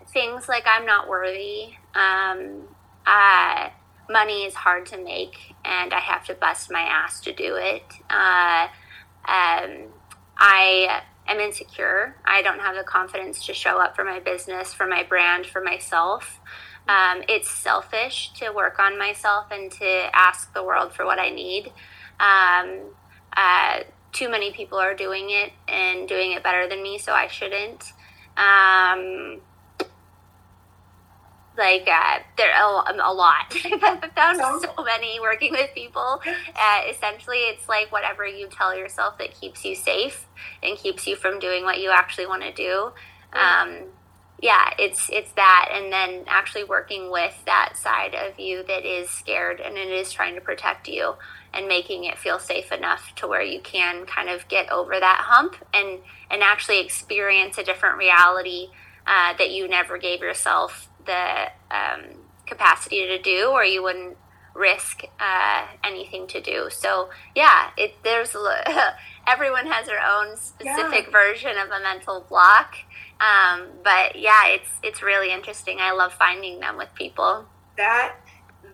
things 0.09 0.47
like 0.47 0.65
I'm 0.67 0.85
not 0.85 1.09
worthy. 1.09 1.73
Um, 1.95 2.67
uh, 3.05 3.69
money 4.09 4.43
is 4.43 4.53
hard 4.53 4.85
to 4.87 5.03
make, 5.03 5.55
and 5.65 5.93
I 5.93 5.99
have 5.99 6.25
to 6.25 6.33
bust 6.33 6.71
my 6.71 6.81
ass 6.81 7.21
to 7.21 7.33
do 7.33 7.55
it. 7.55 7.83
Uh, 8.09 8.67
um, 9.27 9.87
I 10.37 11.01
am 11.27 11.39
insecure. 11.39 12.15
I 12.25 12.41
don't 12.41 12.59
have 12.59 12.75
the 12.75 12.83
confidence 12.83 13.45
to 13.45 13.53
show 13.53 13.79
up 13.79 13.95
for 13.95 14.03
my 14.03 14.19
business, 14.19 14.73
for 14.73 14.87
my 14.87 15.03
brand, 15.03 15.45
for 15.45 15.61
myself. 15.61 16.39
Um, 16.87 17.23
it's 17.27 17.49
selfish 17.49 18.31
to 18.39 18.51
work 18.51 18.79
on 18.79 18.97
myself 18.97 19.45
and 19.51 19.71
to 19.73 20.09
ask 20.15 20.53
the 20.53 20.63
world 20.63 20.93
for 20.93 21.05
what 21.05 21.19
I 21.19 21.29
need. 21.29 21.71
Um, 22.19 22.81
uh, 23.35 23.79
too 24.11 24.29
many 24.29 24.51
people 24.51 24.77
are 24.77 24.93
doing 24.93 25.29
it 25.29 25.51
and 25.67 26.07
doing 26.07 26.31
it 26.31 26.43
better 26.43 26.67
than 26.67 26.81
me, 26.81 26.97
so 26.97 27.13
I 27.13 27.27
shouldn't. 27.27 27.93
Um, 28.37 29.41
like 31.57 31.87
uh, 31.87 32.19
there 32.37 32.53
are 32.53 32.85
a, 32.87 32.93
a 32.93 33.13
lot. 33.13 33.53
I've 33.65 34.11
found 34.13 34.39
so 34.61 34.83
many 34.83 35.19
working 35.19 35.51
with 35.51 35.69
people. 35.75 36.21
Uh, 36.25 36.81
essentially, 36.89 37.39
it's 37.39 37.67
like 37.69 37.91
whatever 37.91 38.25
you 38.25 38.47
tell 38.47 38.75
yourself 38.75 39.17
that 39.19 39.39
keeps 39.39 39.63
you 39.65 39.75
safe 39.75 40.25
and 40.63 40.77
keeps 40.77 41.05
you 41.05 41.15
from 41.15 41.37
doing 41.37 41.65
what 41.65 41.79
you 41.79 41.91
actually 41.91 42.25
want 42.25 42.43
to 42.43 42.53
do. 42.53 42.91
Um, 43.33 43.83
yeah, 44.41 44.73
it's 44.79 45.09
it's 45.11 45.31
that, 45.33 45.69
and 45.73 45.91
then 45.91 46.23
actually 46.27 46.63
working 46.63 47.11
with 47.11 47.35
that 47.45 47.75
side 47.75 48.15
of 48.15 48.39
you 48.39 48.63
that 48.63 48.85
is 48.85 49.09
scared 49.09 49.59
and 49.59 49.77
it 49.77 49.89
is 49.89 50.13
trying 50.13 50.35
to 50.35 50.41
protect 50.41 50.87
you 50.87 51.15
and 51.53 51.67
making 51.67 52.05
it 52.05 52.17
feel 52.17 52.39
safe 52.39 52.71
enough 52.71 53.13
to 53.15 53.27
where 53.27 53.41
you 53.41 53.59
can 53.59 54.05
kind 54.05 54.29
of 54.29 54.47
get 54.47 54.71
over 54.71 54.97
that 54.97 55.21
hump 55.25 55.55
and 55.73 55.99
and 56.29 56.41
actually 56.41 56.79
experience 56.79 57.57
a 57.57 57.63
different 57.63 57.97
reality 57.97 58.67
uh, 59.05 59.33
that 59.37 59.51
you 59.51 59.67
never 59.67 59.97
gave 59.97 60.21
yourself 60.21 60.89
the 61.05 61.47
um, 61.71 62.03
capacity 62.45 63.07
to 63.07 63.21
do, 63.21 63.47
or 63.47 63.65
you 63.65 63.83
wouldn't 63.83 64.15
risk 64.59 65.03
uh, 65.19 65.67
anything 65.83 66.27
to 66.27 66.41
do. 66.41 66.67
So 66.69 67.09
yeah, 67.35 67.71
it 67.77 67.95
there's 68.03 68.35
everyone 69.27 69.65
has 69.67 69.87
their 69.87 70.01
own 70.05 70.35
specific 70.37 71.05
yeah. 71.05 71.11
version 71.11 71.57
of 71.57 71.69
a 71.69 71.81
mental 71.81 72.25
block. 72.27 72.75
Um, 73.19 73.67
but 73.83 74.15
yeah, 74.15 74.47
it's 74.47 74.69
it's 74.83 75.01
really 75.01 75.31
interesting. 75.31 75.77
I 75.79 75.93
love 75.93 76.13
finding 76.13 76.59
them 76.59 76.77
with 76.77 76.89
people. 76.93 77.45
That 77.77 78.15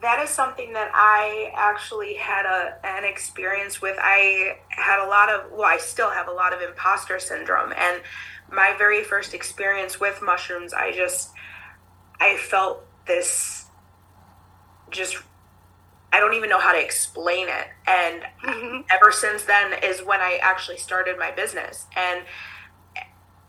that 0.01 0.22
is 0.24 0.30
something 0.30 0.74
that 0.74 0.92
I 0.94 1.51
actually 1.56 2.15
had 2.15 2.46
a 2.46 2.77
an 2.84 3.06
experience 3.06 3.82
with. 3.82 3.98
I 4.00 4.58
had 4.70 5.04
a 5.04 5.08
lot 5.08 5.30
of 5.30 5.51
well, 5.51 5.63
I 5.68 5.77
still 5.77 6.10
have 6.10 6.27
a 6.27 6.34
lot 6.34 6.54
of 6.54 6.62
imposter 6.62 7.20
syndrome, 7.20 7.72
and 7.77 8.01
my 8.51 8.75
very 8.77 9.04
first 9.04 9.34
experience 9.34 10.00
with 10.00 10.22
mushrooms, 10.22 10.74
I 10.74 10.92
just 10.92 11.32
I 12.20 12.38
felt 12.38 12.84
this 13.08 13.65
just 14.91 15.17
I 16.15 16.19
don't 16.21 16.34
even 16.34 16.49
know 16.49 16.60
how 16.60 16.71
to 16.71 16.82
explain 16.82 17.49
it. 17.49 17.67
And 17.86 18.23
mm-hmm. 18.41 18.82
ever 18.89 19.12
since 19.12 19.43
then 19.43 19.73
is 19.84 20.01
when 20.01 20.21
I 20.21 20.39
actually 20.41 20.78
started 20.78 21.19
my 21.19 21.32
business. 21.32 21.88
And 21.93 22.21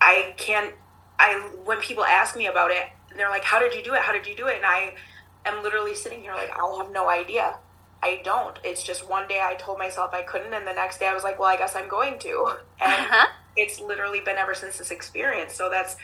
I 0.01 0.35
can't 0.37 0.75
I 1.17 1.49
when 1.65 1.79
people 1.79 2.05
ask 2.05 2.37
me 2.37 2.49
about 2.49 2.73
it, 2.73 2.89
they're 3.17 3.31
like, 3.31 3.45
How 3.45 3.61
did 3.61 3.73
you 3.73 3.85
do 3.85 3.95
it? 3.95 4.01
How 4.01 4.13
did 4.13 4.27
you 4.27 4.35
do 4.35 4.49
it? 4.49 4.57
And 4.57 4.67
I 4.67 4.95
am 5.45 5.63
literally 5.63 5.95
sitting 5.95 6.23
here 6.23 6.35
like 6.35 6.51
I 6.51 6.77
have 6.83 6.91
no 6.91 7.09
idea. 7.09 7.57
I 8.03 8.21
don't. 8.25 8.59
It's 8.65 8.83
just 8.83 9.09
one 9.09 9.29
day 9.29 9.41
I 9.41 9.55
told 9.55 9.79
myself 9.79 10.11
I 10.13 10.23
couldn't, 10.23 10.53
and 10.53 10.67
the 10.67 10.73
next 10.73 10.99
day 10.99 11.07
I 11.07 11.15
was 11.15 11.23
like, 11.23 11.39
well, 11.39 11.49
I 11.49 11.57
guess 11.57 11.77
I'm 11.77 11.89
going 11.89 12.19
to. 12.21 12.57
And 12.81 12.93
uh-huh. 12.93 13.27
it's 13.57 13.81
literally 13.81 14.21
been 14.21 14.37
ever 14.37 14.55
since 14.55 14.77
this 14.79 14.91
experience. 14.91 15.55
So 15.55 15.71
that's 15.71 15.97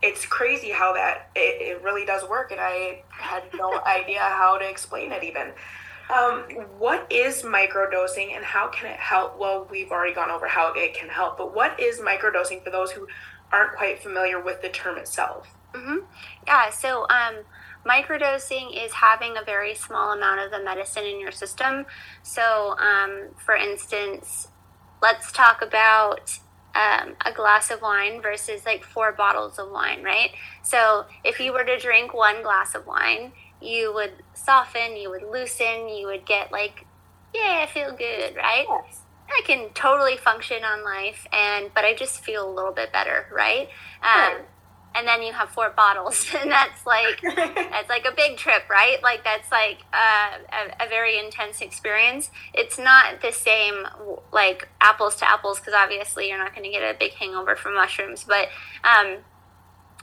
it's 0.00 0.24
crazy 0.26 0.70
how 0.70 0.94
that 0.94 1.30
it, 1.34 1.60
it 1.60 1.82
really 1.82 2.04
does 2.04 2.28
work 2.28 2.50
and 2.50 2.60
i 2.60 3.02
had 3.08 3.42
no 3.54 3.80
idea 3.86 4.20
how 4.20 4.58
to 4.58 4.68
explain 4.68 5.12
it 5.12 5.24
even 5.24 5.50
um, 6.10 6.42
what 6.78 7.10
is 7.10 7.42
microdosing 7.42 8.34
and 8.34 8.44
how 8.44 8.68
can 8.68 8.90
it 8.90 8.98
help 8.98 9.38
well 9.38 9.66
we've 9.70 9.90
already 9.90 10.14
gone 10.14 10.30
over 10.30 10.46
how 10.46 10.72
it 10.74 10.94
can 10.94 11.08
help 11.08 11.38
but 11.38 11.54
what 11.54 11.78
is 11.80 12.00
microdosing 12.00 12.62
for 12.62 12.70
those 12.70 12.90
who 12.90 13.06
aren't 13.52 13.76
quite 13.76 14.02
familiar 14.02 14.40
with 14.40 14.60
the 14.62 14.68
term 14.68 14.98
itself 14.98 15.48
mm-hmm. 15.72 15.98
yeah 16.46 16.70
so 16.70 17.06
um, 17.08 17.36
microdosing 17.86 18.84
is 18.84 18.92
having 18.92 19.36
a 19.36 19.44
very 19.44 19.74
small 19.74 20.12
amount 20.12 20.40
of 20.40 20.50
the 20.50 20.62
medicine 20.62 21.04
in 21.04 21.20
your 21.20 21.32
system 21.32 21.86
so 22.22 22.76
um, 22.78 23.28
for 23.36 23.54
instance 23.54 24.48
let's 25.00 25.32
talk 25.32 25.62
about 25.62 26.38
um, 26.74 27.14
a 27.24 27.32
glass 27.32 27.70
of 27.70 27.80
wine 27.82 28.20
versus 28.20 28.66
like 28.66 28.84
four 28.84 29.12
bottles 29.12 29.58
of 29.58 29.70
wine, 29.70 30.02
right? 30.02 30.30
So 30.62 31.04
if 31.22 31.38
you 31.38 31.52
were 31.52 31.64
to 31.64 31.78
drink 31.78 32.12
one 32.12 32.42
glass 32.42 32.74
of 32.74 32.86
wine, 32.86 33.32
you 33.64 33.92
would 33.94 34.12
soften, 34.34 34.96
you 34.96 35.10
would 35.10 35.22
loosen, 35.22 35.88
you 35.88 36.06
would 36.06 36.26
get 36.26 36.52
like, 36.52 36.86
yeah, 37.34 37.64
I 37.66 37.72
feel 37.72 37.92
good, 37.92 38.36
right? 38.36 38.66
Yes. 38.68 39.00
I 39.28 39.40
can 39.44 39.70
totally 39.70 40.16
function 40.16 40.62
on 40.64 40.84
life, 40.84 41.26
and 41.32 41.70
but 41.74 41.84
I 41.84 41.94
just 41.94 42.22
feel 42.22 42.48
a 42.48 42.52
little 42.52 42.72
bit 42.72 42.92
better, 42.92 43.26
right? 43.32 43.68
Um, 44.02 44.42
and 44.94 45.08
then 45.08 45.22
you 45.22 45.32
have 45.32 45.50
four 45.50 45.70
bottles 45.70 46.26
and 46.40 46.50
that's 46.50 46.86
like 46.86 47.20
that's 47.36 47.88
like 47.88 48.06
a 48.06 48.14
big 48.14 48.36
trip 48.36 48.68
right 48.70 49.02
like 49.02 49.24
that's 49.24 49.50
like 49.50 49.78
uh, 49.92 50.38
a, 50.52 50.84
a, 50.84 50.88
very 50.88 51.18
intense 51.18 51.60
experience 51.60 52.30
it's 52.52 52.78
not 52.78 53.20
the 53.20 53.32
same 53.32 53.86
like 54.32 54.68
apples 54.80 55.16
to 55.16 55.28
apples 55.28 55.58
because 55.58 55.74
obviously 55.74 56.28
you're 56.28 56.38
not 56.38 56.54
going 56.54 56.64
to 56.64 56.70
get 56.70 56.82
a 56.82 56.96
big 56.98 57.12
hangover 57.14 57.56
from 57.56 57.74
mushrooms 57.74 58.24
but 58.24 58.48
um, 58.84 59.18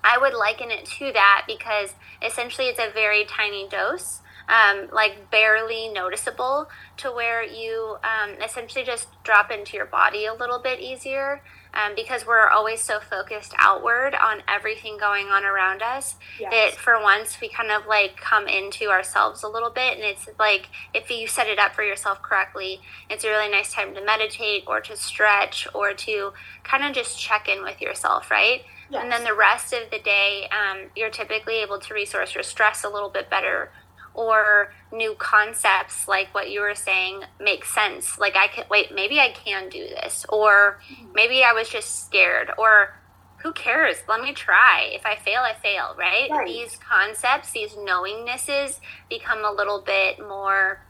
i 0.03 0.17
would 0.17 0.33
liken 0.33 0.71
it 0.71 0.85
to 0.85 1.11
that 1.13 1.43
because 1.47 1.93
essentially 2.21 2.67
it's 2.67 2.79
a 2.79 2.91
very 2.93 3.25
tiny 3.25 3.67
dose 3.67 4.21
um, 4.49 4.89
like 4.91 5.31
barely 5.31 5.87
noticeable 5.87 6.67
to 6.97 7.11
where 7.11 7.43
you 7.43 7.97
um, 8.03 8.31
essentially 8.43 8.83
just 8.83 9.07
drop 9.23 9.49
into 9.49 9.77
your 9.77 9.85
body 9.85 10.25
a 10.25 10.33
little 10.33 10.59
bit 10.59 10.79
easier 10.79 11.41
um, 11.73 11.93
because 11.95 12.27
we're 12.27 12.49
always 12.49 12.81
so 12.81 12.99
focused 12.99 13.53
outward 13.57 14.13
on 14.13 14.43
everything 14.47 14.97
going 14.97 15.27
on 15.27 15.45
around 15.45 15.81
us 15.81 16.15
yes. 16.39 16.51
that 16.51 16.79
for 16.79 17.01
once 17.01 17.39
we 17.39 17.47
kind 17.47 17.71
of 17.71 17.85
like 17.87 18.17
come 18.17 18.47
into 18.47 18.89
ourselves 18.89 19.41
a 19.43 19.47
little 19.47 19.69
bit 19.69 19.95
and 19.95 20.03
it's 20.03 20.27
like 20.37 20.67
if 20.93 21.09
you 21.09 21.27
set 21.27 21.47
it 21.47 21.59
up 21.59 21.73
for 21.73 21.83
yourself 21.83 22.21
correctly 22.21 22.81
it's 23.09 23.23
a 23.23 23.29
really 23.29 23.49
nice 23.49 23.73
time 23.73 23.93
to 23.95 24.03
meditate 24.03 24.63
or 24.67 24.81
to 24.81 24.97
stretch 24.97 25.65
or 25.73 25.93
to 25.93 26.33
kind 26.63 26.83
of 26.83 26.93
just 26.93 27.17
check 27.17 27.47
in 27.47 27.63
with 27.63 27.79
yourself 27.79 28.29
right 28.29 28.63
yes. 28.91 29.01
and 29.01 29.11
then 29.11 29.23
the 29.23 29.33
rest 29.33 29.73
of 29.73 29.89
the 29.91 29.99
day 29.99 30.47
um, 30.51 30.89
you're 30.95 31.09
typically 31.09 31.55
able 31.61 31.79
to 31.79 31.93
resource 31.93 32.35
your 32.35 32.43
stress 32.43 32.83
a 32.83 32.89
little 32.89 33.09
bit 33.09 33.29
better 33.29 33.71
or 34.13 34.73
new 34.91 35.15
concepts 35.17 36.07
like 36.07 36.33
what 36.33 36.51
you 36.51 36.61
were 36.61 36.75
saying 36.75 37.21
make 37.39 37.65
sense. 37.65 38.19
Like 38.19 38.35
i 38.35 38.47
can 38.47 38.65
wait 38.69 38.93
maybe 38.93 39.19
i 39.19 39.29
can 39.29 39.69
do 39.69 39.87
this 39.87 40.25
or 40.29 40.79
maybe 41.13 41.43
i 41.43 41.53
was 41.53 41.69
just 41.69 42.05
scared 42.05 42.51
or 42.57 42.97
who 43.37 43.51
cares? 43.53 44.03
Let 44.07 44.21
me 44.21 44.33
try. 44.33 44.89
If 44.91 45.05
i 45.05 45.15
fail 45.15 45.41
i 45.41 45.53
fail 45.53 45.95
right, 45.97 46.29
right. 46.29 46.47
these 46.47 46.77
concepts 46.77 47.51
these 47.51 47.71
knowingnesses 47.71 48.79
become 49.09 49.43
a 49.45 49.51
little 49.51 49.81
bit 49.81 50.19
more 50.19 50.85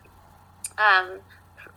um, 0.77 1.19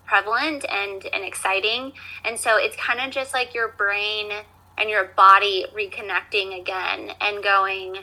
prevalent 0.06 0.64
and 0.70 1.04
and 1.12 1.24
exciting. 1.24 1.92
And 2.24 2.38
so 2.38 2.56
it's 2.56 2.76
kind 2.76 3.00
of 3.00 3.10
just 3.10 3.34
like 3.34 3.54
your 3.54 3.68
brain 3.68 4.30
and 4.78 4.90
your 4.90 5.04
body 5.16 5.66
reconnecting 5.74 6.58
again 6.60 7.10
and 7.20 7.42
going 7.42 7.98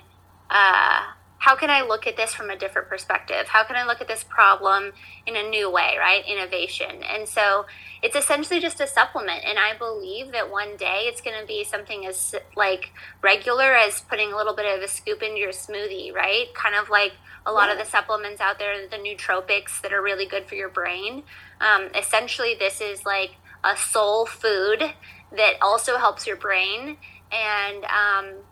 uh 0.50 1.04
how 1.42 1.56
can 1.56 1.72
I 1.72 1.82
look 1.82 2.06
at 2.06 2.18
this 2.18 2.36
from 2.36 2.52
a 2.52 2.56
different 2.56 2.88
perspective? 2.88 3.48
How 3.48 3.64
can 3.64 3.76
I 3.76 3.84
look 3.84 4.00
at 4.00 4.08
this 4.08 4.24
problem 4.24 4.92
in 5.26 5.36
a 5.36 5.42
new 5.42 5.72
way, 5.72 5.96
right? 5.98 6.24
Innovation. 6.28 7.02
And 7.02 7.28
so 7.28 7.66
it's 8.04 8.16
essentially 8.16 8.60
just 8.60 8.80
a 8.80 8.86
supplement. 8.86 9.44
And 9.44 9.58
I 9.58 9.76
believe 9.76 10.34
that 10.34 10.52
one 10.52 10.78
day 10.78 11.06
it's 11.06 11.20
going 11.20 11.42
to 11.42 11.48
be 11.48 11.64
something 11.64 12.06
as 12.06 12.36
like 12.56 12.92
regular 13.24 13.74
as 13.74 14.02
putting 14.02 14.32
a 14.32 14.38
little 14.38 14.56
bit 14.56 14.78
of 14.78 14.84
a 14.84 14.88
scoop 14.88 15.24
into 15.24 15.40
your 15.40 15.50
smoothie, 15.50 16.14
right? 16.14 16.54
Kind 16.54 16.76
of 16.76 16.90
like 16.92 17.14
a 17.48 17.52
lot 17.52 17.70
yeah. 17.70 17.74
of 17.74 17.80
the 17.80 17.86
supplements 17.86 18.40
out 18.40 18.60
there, 18.60 18.88
the 18.88 18.98
nootropics 18.98 19.82
that 19.82 19.92
are 19.92 20.02
really 20.02 20.28
good 20.28 20.46
for 20.46 20.54
your 20.54 20.70
brain. 20.70 21.24
Um, 21.60 21.90
essentially, 21.96 22.54
this 22.54 22.82
is 22.82 23.04
like 23.04 23.32
a 23.64 23.76
soul 23.76 24.28
food 24.28 24.94
that 25.36 25.54
also 25.62 25.98
helps 25.98 26.28
your 26.28 26.36
brain. 26.36 26.98
And, 27.32 27.86
um, 27.86 28.44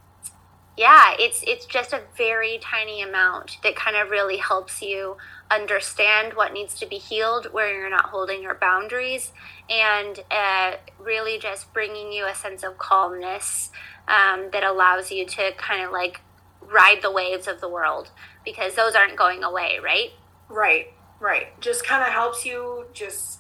yeah, 0.79 1.13
it's 1.19 1.43
it's 1.45 1.65
just 1.65 1.91
a 1.91 2.03
very 2.15 2.57
tiny 2.57 3.01
amount 3.01 3.57
that 3.63 3.75
kind 3.75 3.97
of 3.97 4.09
really 4.09 4.37
helps 4.37 4.81
you 4.81 5.17
understand 5.51 6.35
what 6.35 6.53
needs 6.53 6.73
to 6.75 6.85
be 6.85 6.95
healed, 6.95 7.47
where 7.51 7.77
you're 7.77 7.89
not 7.89 8.05
holding 8.05 8.41
your 8.41 8.53
boundaries, 8.53 9.33
and 9.69 10.23
uh, 10.31 10.75
really 10.97 11.37
just 11.37 11.73
bringing 11.73 12.13
you 12.13 12.25
a 12.25 12.33
sense 12.33 12.63
of 12.63 12.77
calmness 12.77 13.71
um, 14.07 14.51
that 14.53 14.63
allows 14.63 15.11
you 15.11 15.25
to 15.25 15.51
kind 15.57 15.83
of 15.83 15.91
like 15.91 16.21
ride 16.61 17.01
the 17.01 17.11
waves 17.11 17.45
of 17.45 17.59
the 17.59 17.67
world 17.67 18.11
because 18.45 18.75
those 18.75 18.95
aren't 18.95 19.17
going 19.17 19.43
away, 19.43 19.79
right? 19.83 20.11
Right, 20.47 20.93
right. 21.19 21.59
Just 21.59 21.85
kind 21.85 22.03
of 22.03 22.09
helps 22.13 22.45
you 22.45 22.85
just 22.93 23.39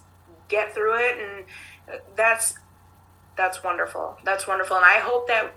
get 0.49 0.73
through 0.73 0.97
it, 0.97 1.17
and 1.17 2.01
that's 2.17 2.55
that's 3.39 3.63
wonderful. 3.63 4.17
That's 4.25 4.45
wonderful, 4.45 4.75
and 4.75 4.85
I 4.85 4.99
hope 4.99 5.29
that 5.29 5.53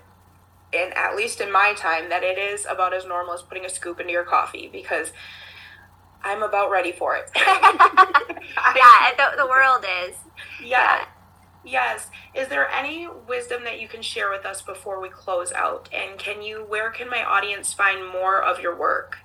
in 0.71 0.93
at 0.95 1.17
least 1.17 1.41
in 1.41 1.51
my 1.51 1.73
time 1.77 2.07
that 2.09 2.23
it 2.23 2.37
is 2.37 2.65
about 2.67 2.93
as 2.93 3.05
normal 3.05 3.33
as 3.33 3.41
putting 3.41 3.65
a 3.65 3.69
scoop 3.69 3.99
into 3.99 4.13
your 4.13 4.23
coffee 4.23 4.69
because 4.71 5.11
I'm 6.23 6.41
about 6.41 6.71
ready 6.71 6.93
for 6.93 7.17
it. 7.17 7.29
yeah, 7.35 9.11
the, 9.17 9.35
the 9.37 9.45
world 9.45 9.85
is. 10.07 10.15
Yeah. 10.61 10.67
yeah. 10.69 11.05
Yes. 11.65 12.07
Is 12.33 12.47
there 12.47 12.69
any 12.69 13.07
wisdom 13.27 13.65
that 13.65 13.79
you 13.81 13.89
can 13.89 14.01
share 14.01 14.29
with 14.29 14.45
us 14.45 14.61
before 14.61 15.01
we 15.01 15.09
close 15.09 15.51
out? 15.51 15.89
And 15.93 16.17
can 16.17 16.41
you, 16.41 16.65
where 16.67 16.89
can 16.89 17.09
my 17.09 17.23
audience 17.23 17.73
find 17.73 18.05
more 18.07 18.41
of 18.41 18.59
your 18.59 18.77
work? 18.77 19.17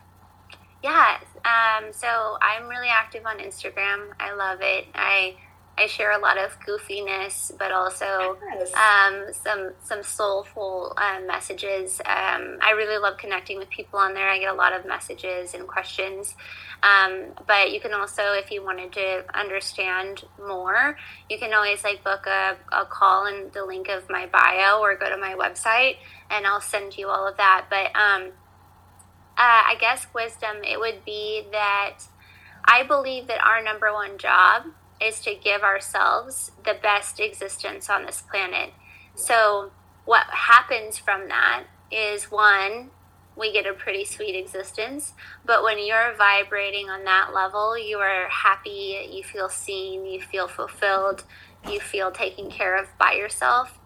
Yeah. 0.83 1.19
Um, 1.45 1.93
so 1.93 2.39
I'm 2.43 2.69
really 2.69 2.89
active 2.89 3.25
on 3.25 3.39
Instagram. 3.39 4.11
I 4.21 4.35
love 4.35 4.59
it. 4.63 4.87
I 4.95 5.37
I 5.79 5.87
share 5.87 6.11
a 6.11 6.19
lot 6.19 6.39
of 6.39 6.59
goofiness, 6.61 7.57
but 7.57 7.71
also 7.71 8.37
yes. 8.53 8.73
um, 8.75 9.33
some 9.33 9.73
some 9.81 10.03
soulful 10.03 10.93
um, 10.97 11.27
messages. 11.27 12.01
Um, 12.01 12.59
I 12.61 12.73
really 12.77 12.99
love 12.99 13.17
connecting 13.17 13.59
with 13.59 13.71
people 13.71 14.01
on 14.01 14.13
there. 14.13 14.29
I 14.29 14.41
get 14.41 14.53
a 14.53 14.57
lot 14.57 14.73
of 14.73 14.85
messages 14.85 15.55
and 15.55 15.69
questions. 15.69 16.35
Um, 16.83 17.35
but 17.47 17.73
you 17.73 17.81
can 17.81 17.93
also, 17.93 18.23
if 18.33 18.51
you 18.51 18.65
wanted 18.65 18.93
to 18.93 19.25
understand 19.35 20.25
more, 20.39 20.97
you 21.31 21.39
can 21.39 21.55
always 21.55 21.85
like 21.85 22.03
book 22.03 22.27
a, 22.27 22.57
a 22.73 22.85
call 22.85 23.27
in 23.27 23.51
the 23.53 23.65
link 23.65 23.89
of 23.89 24.11
my 24.11 24.27
bio 24.27 24.81
or 24.81 24.97
go 24.97 25.09
to 25.09 25.17
my 25.17 25.35
website, 25.35 25.97
and 26.29 26.47
I'll 26.47 26.61
send 26.61 26.99
you 26.99 27.09
all 27.09 27.27
of 27.27 27.37
that. 27.37 27.67
But 27.71 27.95
um, 27.97 28.33
uh, 29.37 29.63
I 29.71 29.77
guess 29.79 30.07
wisdom 30.13 30.65
it 30.65 30.81
would 30.81 31.05
be 31.05 31.47
that 31.53 31.99
I 32.65 32.83
believe 32.83 33.29
that 33.29 33.41
our 33.45 33.63
number 33.63 33.93
one 33.93 34.19
job 34.19 34.65
is 35.01 35.21
to 35.21 35.35
give 35.35 35.63
ourselves 35.63 36.53
the 36.65 36.75
best 36.81 37.21
existence 37.21 37.89
on 37.89 38.05
this 38.05 38.23
planet. 38.23 38.73
So, 39.15 39.71
what 40.05 40.27
happens 40.31 40.99
from 40.99 41.29
that 41.29 41.65
is 41.91 42.31
one, 42.31 42.91
we 43.37 43.53
get 43.53 43.67
a 43.67 43.73
pretty 43.73 44.05
sweet 44.05 44.35
existence. 44.35 45.13
But 45.45 45.63
when 45.63 45.85
you're 45.85 46.15
vibrating 46.17 46.89
on 46.91 47.05
that 47.05 47.33
level, 47.35 47.79
you 47.79 47.99
are 47.99 48.29
happy, 48.29 49.09
you 49.11 49.23
feel 49.23 49.49
seen, 49.49 50.07
you 50.07 50.21
feel 50.21 50.49
fulfilled, 50.49 51.25
you 51.69 51.81
feel 51.81 52.11
taken 52.11 52.51
care 52.51 52.77
of 52.77 52.89
by 52.99 53.13
yourself, 53.13 53.79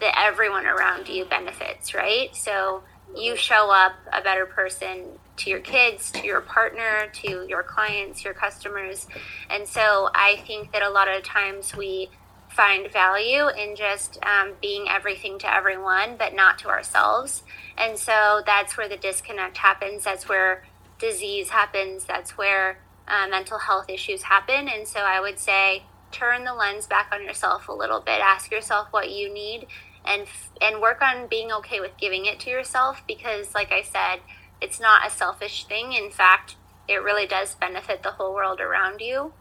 that 0.00 0.18
everyone 0.18 0.66
around 0.66 1.08
you 1.08 1.24
benefits, 1.24 1.94
right? 1.94 2.34
So, 2.34 2.82
you 3.16 3.36
show 3.36 3.70
up 3.70 3.92
a 4.12 4.22
better 4.22 4.46
person 4.46 5.18
to 5.36 5.50
your 5.50 5.60
kids, 5.60 6.10
to 6.12 6.24
your 6.24 6.40
partner, 6.40 7.08
to 7.12 7.46
your 7.48 7.62
clients, 7.62 8.24
your 8.24 8.34
customers. 8.34 9.06
And 9.50 9.66
so 9.66 10.08
I 10.14 10.42
think 10.46 10.72
that 10.72 10.82
a 10.82 10.90
lot 10.90 11.08
of 11.08 11.22
times 11.22 11.76
we 11.76 12.10
find 12.48 12.90
value 12.92 13.48
in 13.48 13.74
just 13.74 14.18
um, 14.24 14.52
being 14.60 14.86
everything 14.88 15.38
to 15.40 15.52
everyone, 15.52 16.16
but 16.16 16.34
not 16.34 16.58
to 16.58 16.68
ourselves. 16.68 17.42
And 17.76 17.98
so 17.98 18.42
that's 18.46 18.76
where 18.76 18.88
the 18.88 18.96
disconnect 18.96 19.56
happens. 19.56 20.04
That's 20.04 20.28
where 20.28 20.64
disease 20.98 21.50
happens. 21.50 22.04
That's 22.04 22.38
where 22.38 22.78
uh, 23.08 23.26
mental 23.28 23.58
health 23.58 23.86
issues 23.88 24.22
happen. 24.22 24.68
And 24.68 24.86
so 24.86 25.00
I 25.00 25.20
would 25.20 25.38
say 25.40 25.82
turn 26.12 26.44
the 26.44 26.54
lens 26.54 26.86
back 26.86 27.10
on 27.12 27.24
yourself 27.24 27.68
a 27.68 27.72
little 27.72 28.00
bit. 28.00 28.20
Ask 28.20 28.52
yourself 28.52 28.88
what 28.92 29.10
you 29.10 29.32
need 29.32 29.66
and 30.04 30.26
and 30.60 30.80
work 30.80 31.02
on 31.02 31.26
being 31.26 31.50
okay 31.52 31.80
with 31.80 31.96
giving 31.98 32.26
it 32.26 32.40
to 32.40 32.50
yourself 32.50 33.02
because 33.06 33.54
like 33.54 33.72
I 33.72 33.82
said, 33.82 34.20
it's 34.60 34.80
not 34.80 35.06
a 35.06 35.10
selfish 35.10 35.66
thing. 35.66 35.92
In 35.92 36.10
fact, 36.10 36.56
it 36.88 37.02
really 37.02 37.26
does 37.26 37.54
benefit 37.54 38.02
the 38.02 38.12
whole 38.12 38.34
world 38.34 38.60
around 38.60 39.00
you. 39.00 39.32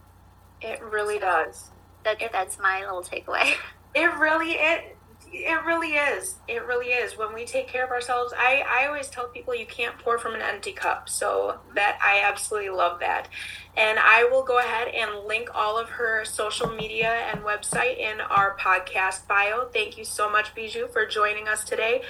It 0.62 0.82
really 0.82 1.16
so 1.16 1.22
does. 1.22 1.72
That, 2.04 2.22
it, 2.22 2.32
that's 2.32 2.60
my 2.60 2.82
little 2.82 3.04
takeaway. 3.04 3.56
It 3.96 4.08
really 4.18 4.54
it 4.54 4.98
it 5.34 5.66
really 5.66 5.96
is. 5.96 6.36
It 6.48 6.66
really 6.66 6.88
is. 6.88 7.18
When 7.18 7.34
we 7.34 7.46
take 7.46 7.68
care 7.68 7.84
of 7.84 7.92
ourselves, 7.92 8.34
I, 8.38 8.64
I 8.68 8.86
always 8.86 9.08
tell 9.08 9.28
people 9.28 9.56
you 9.56 9.66
can't 9.66 9.98
pour 9.98 10.20
from 10.20 10.36
an 10.36 10.42
empty 10.42 10.72
cup. 10.72 11.10
So 11.10 11.60
that 11.76 11.98
I 12.02 12.22
absolutely 12.24 12.70
love 12.70 13.00
that. 13.00 13.30
And 13.76 13.98
I 14.00 14.26
will 14.26 14.44
go 14.44 14.60
ahead 14.60 14.90
and 14.90 15.26
link 15.26 15.50
all 15.54 15.78
of 15.78 15.90
her 15.90 16.24
social 16.24 16.68
media 16.68 17.10
and 17.32 17.42
website 17.42 17.98
in 17.98 18.22
our 18.22 18.56
podcast 18.58 19.28
bio. 19.28 19.68
Thank 19.74 19.98
you 19.98 20.06
so 20.06 20.30
much, 20.30 20.54
Bijou, 20.54 20.88
for 20.88 21.06
joining 21.06 21.48
us 21.48 21.64
today. 21.64 22.04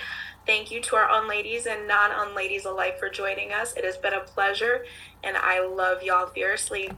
Thank 0.46 0.72
you 0.72 0.82
to 0.82 0.98
our 0.98 1.22
unladies 1.22 1.66
and 1.66 1.88
non 1.88 2.12
unladies 2.12 2.66
alike 2.66 3.00
for 3.00 3.10
joining 3.10 3.54
us. 3.54 3.74
It 3.78 3.86
has 3.86 3.96
been 3.96 4.14
a 4.14 4.20
pleasure, 4.20 4.86
and 5.24 5.38
I 5.38 5.66
love 5.66 6.04
y'all 6.04 6.28
fiercely. 6.28 6.90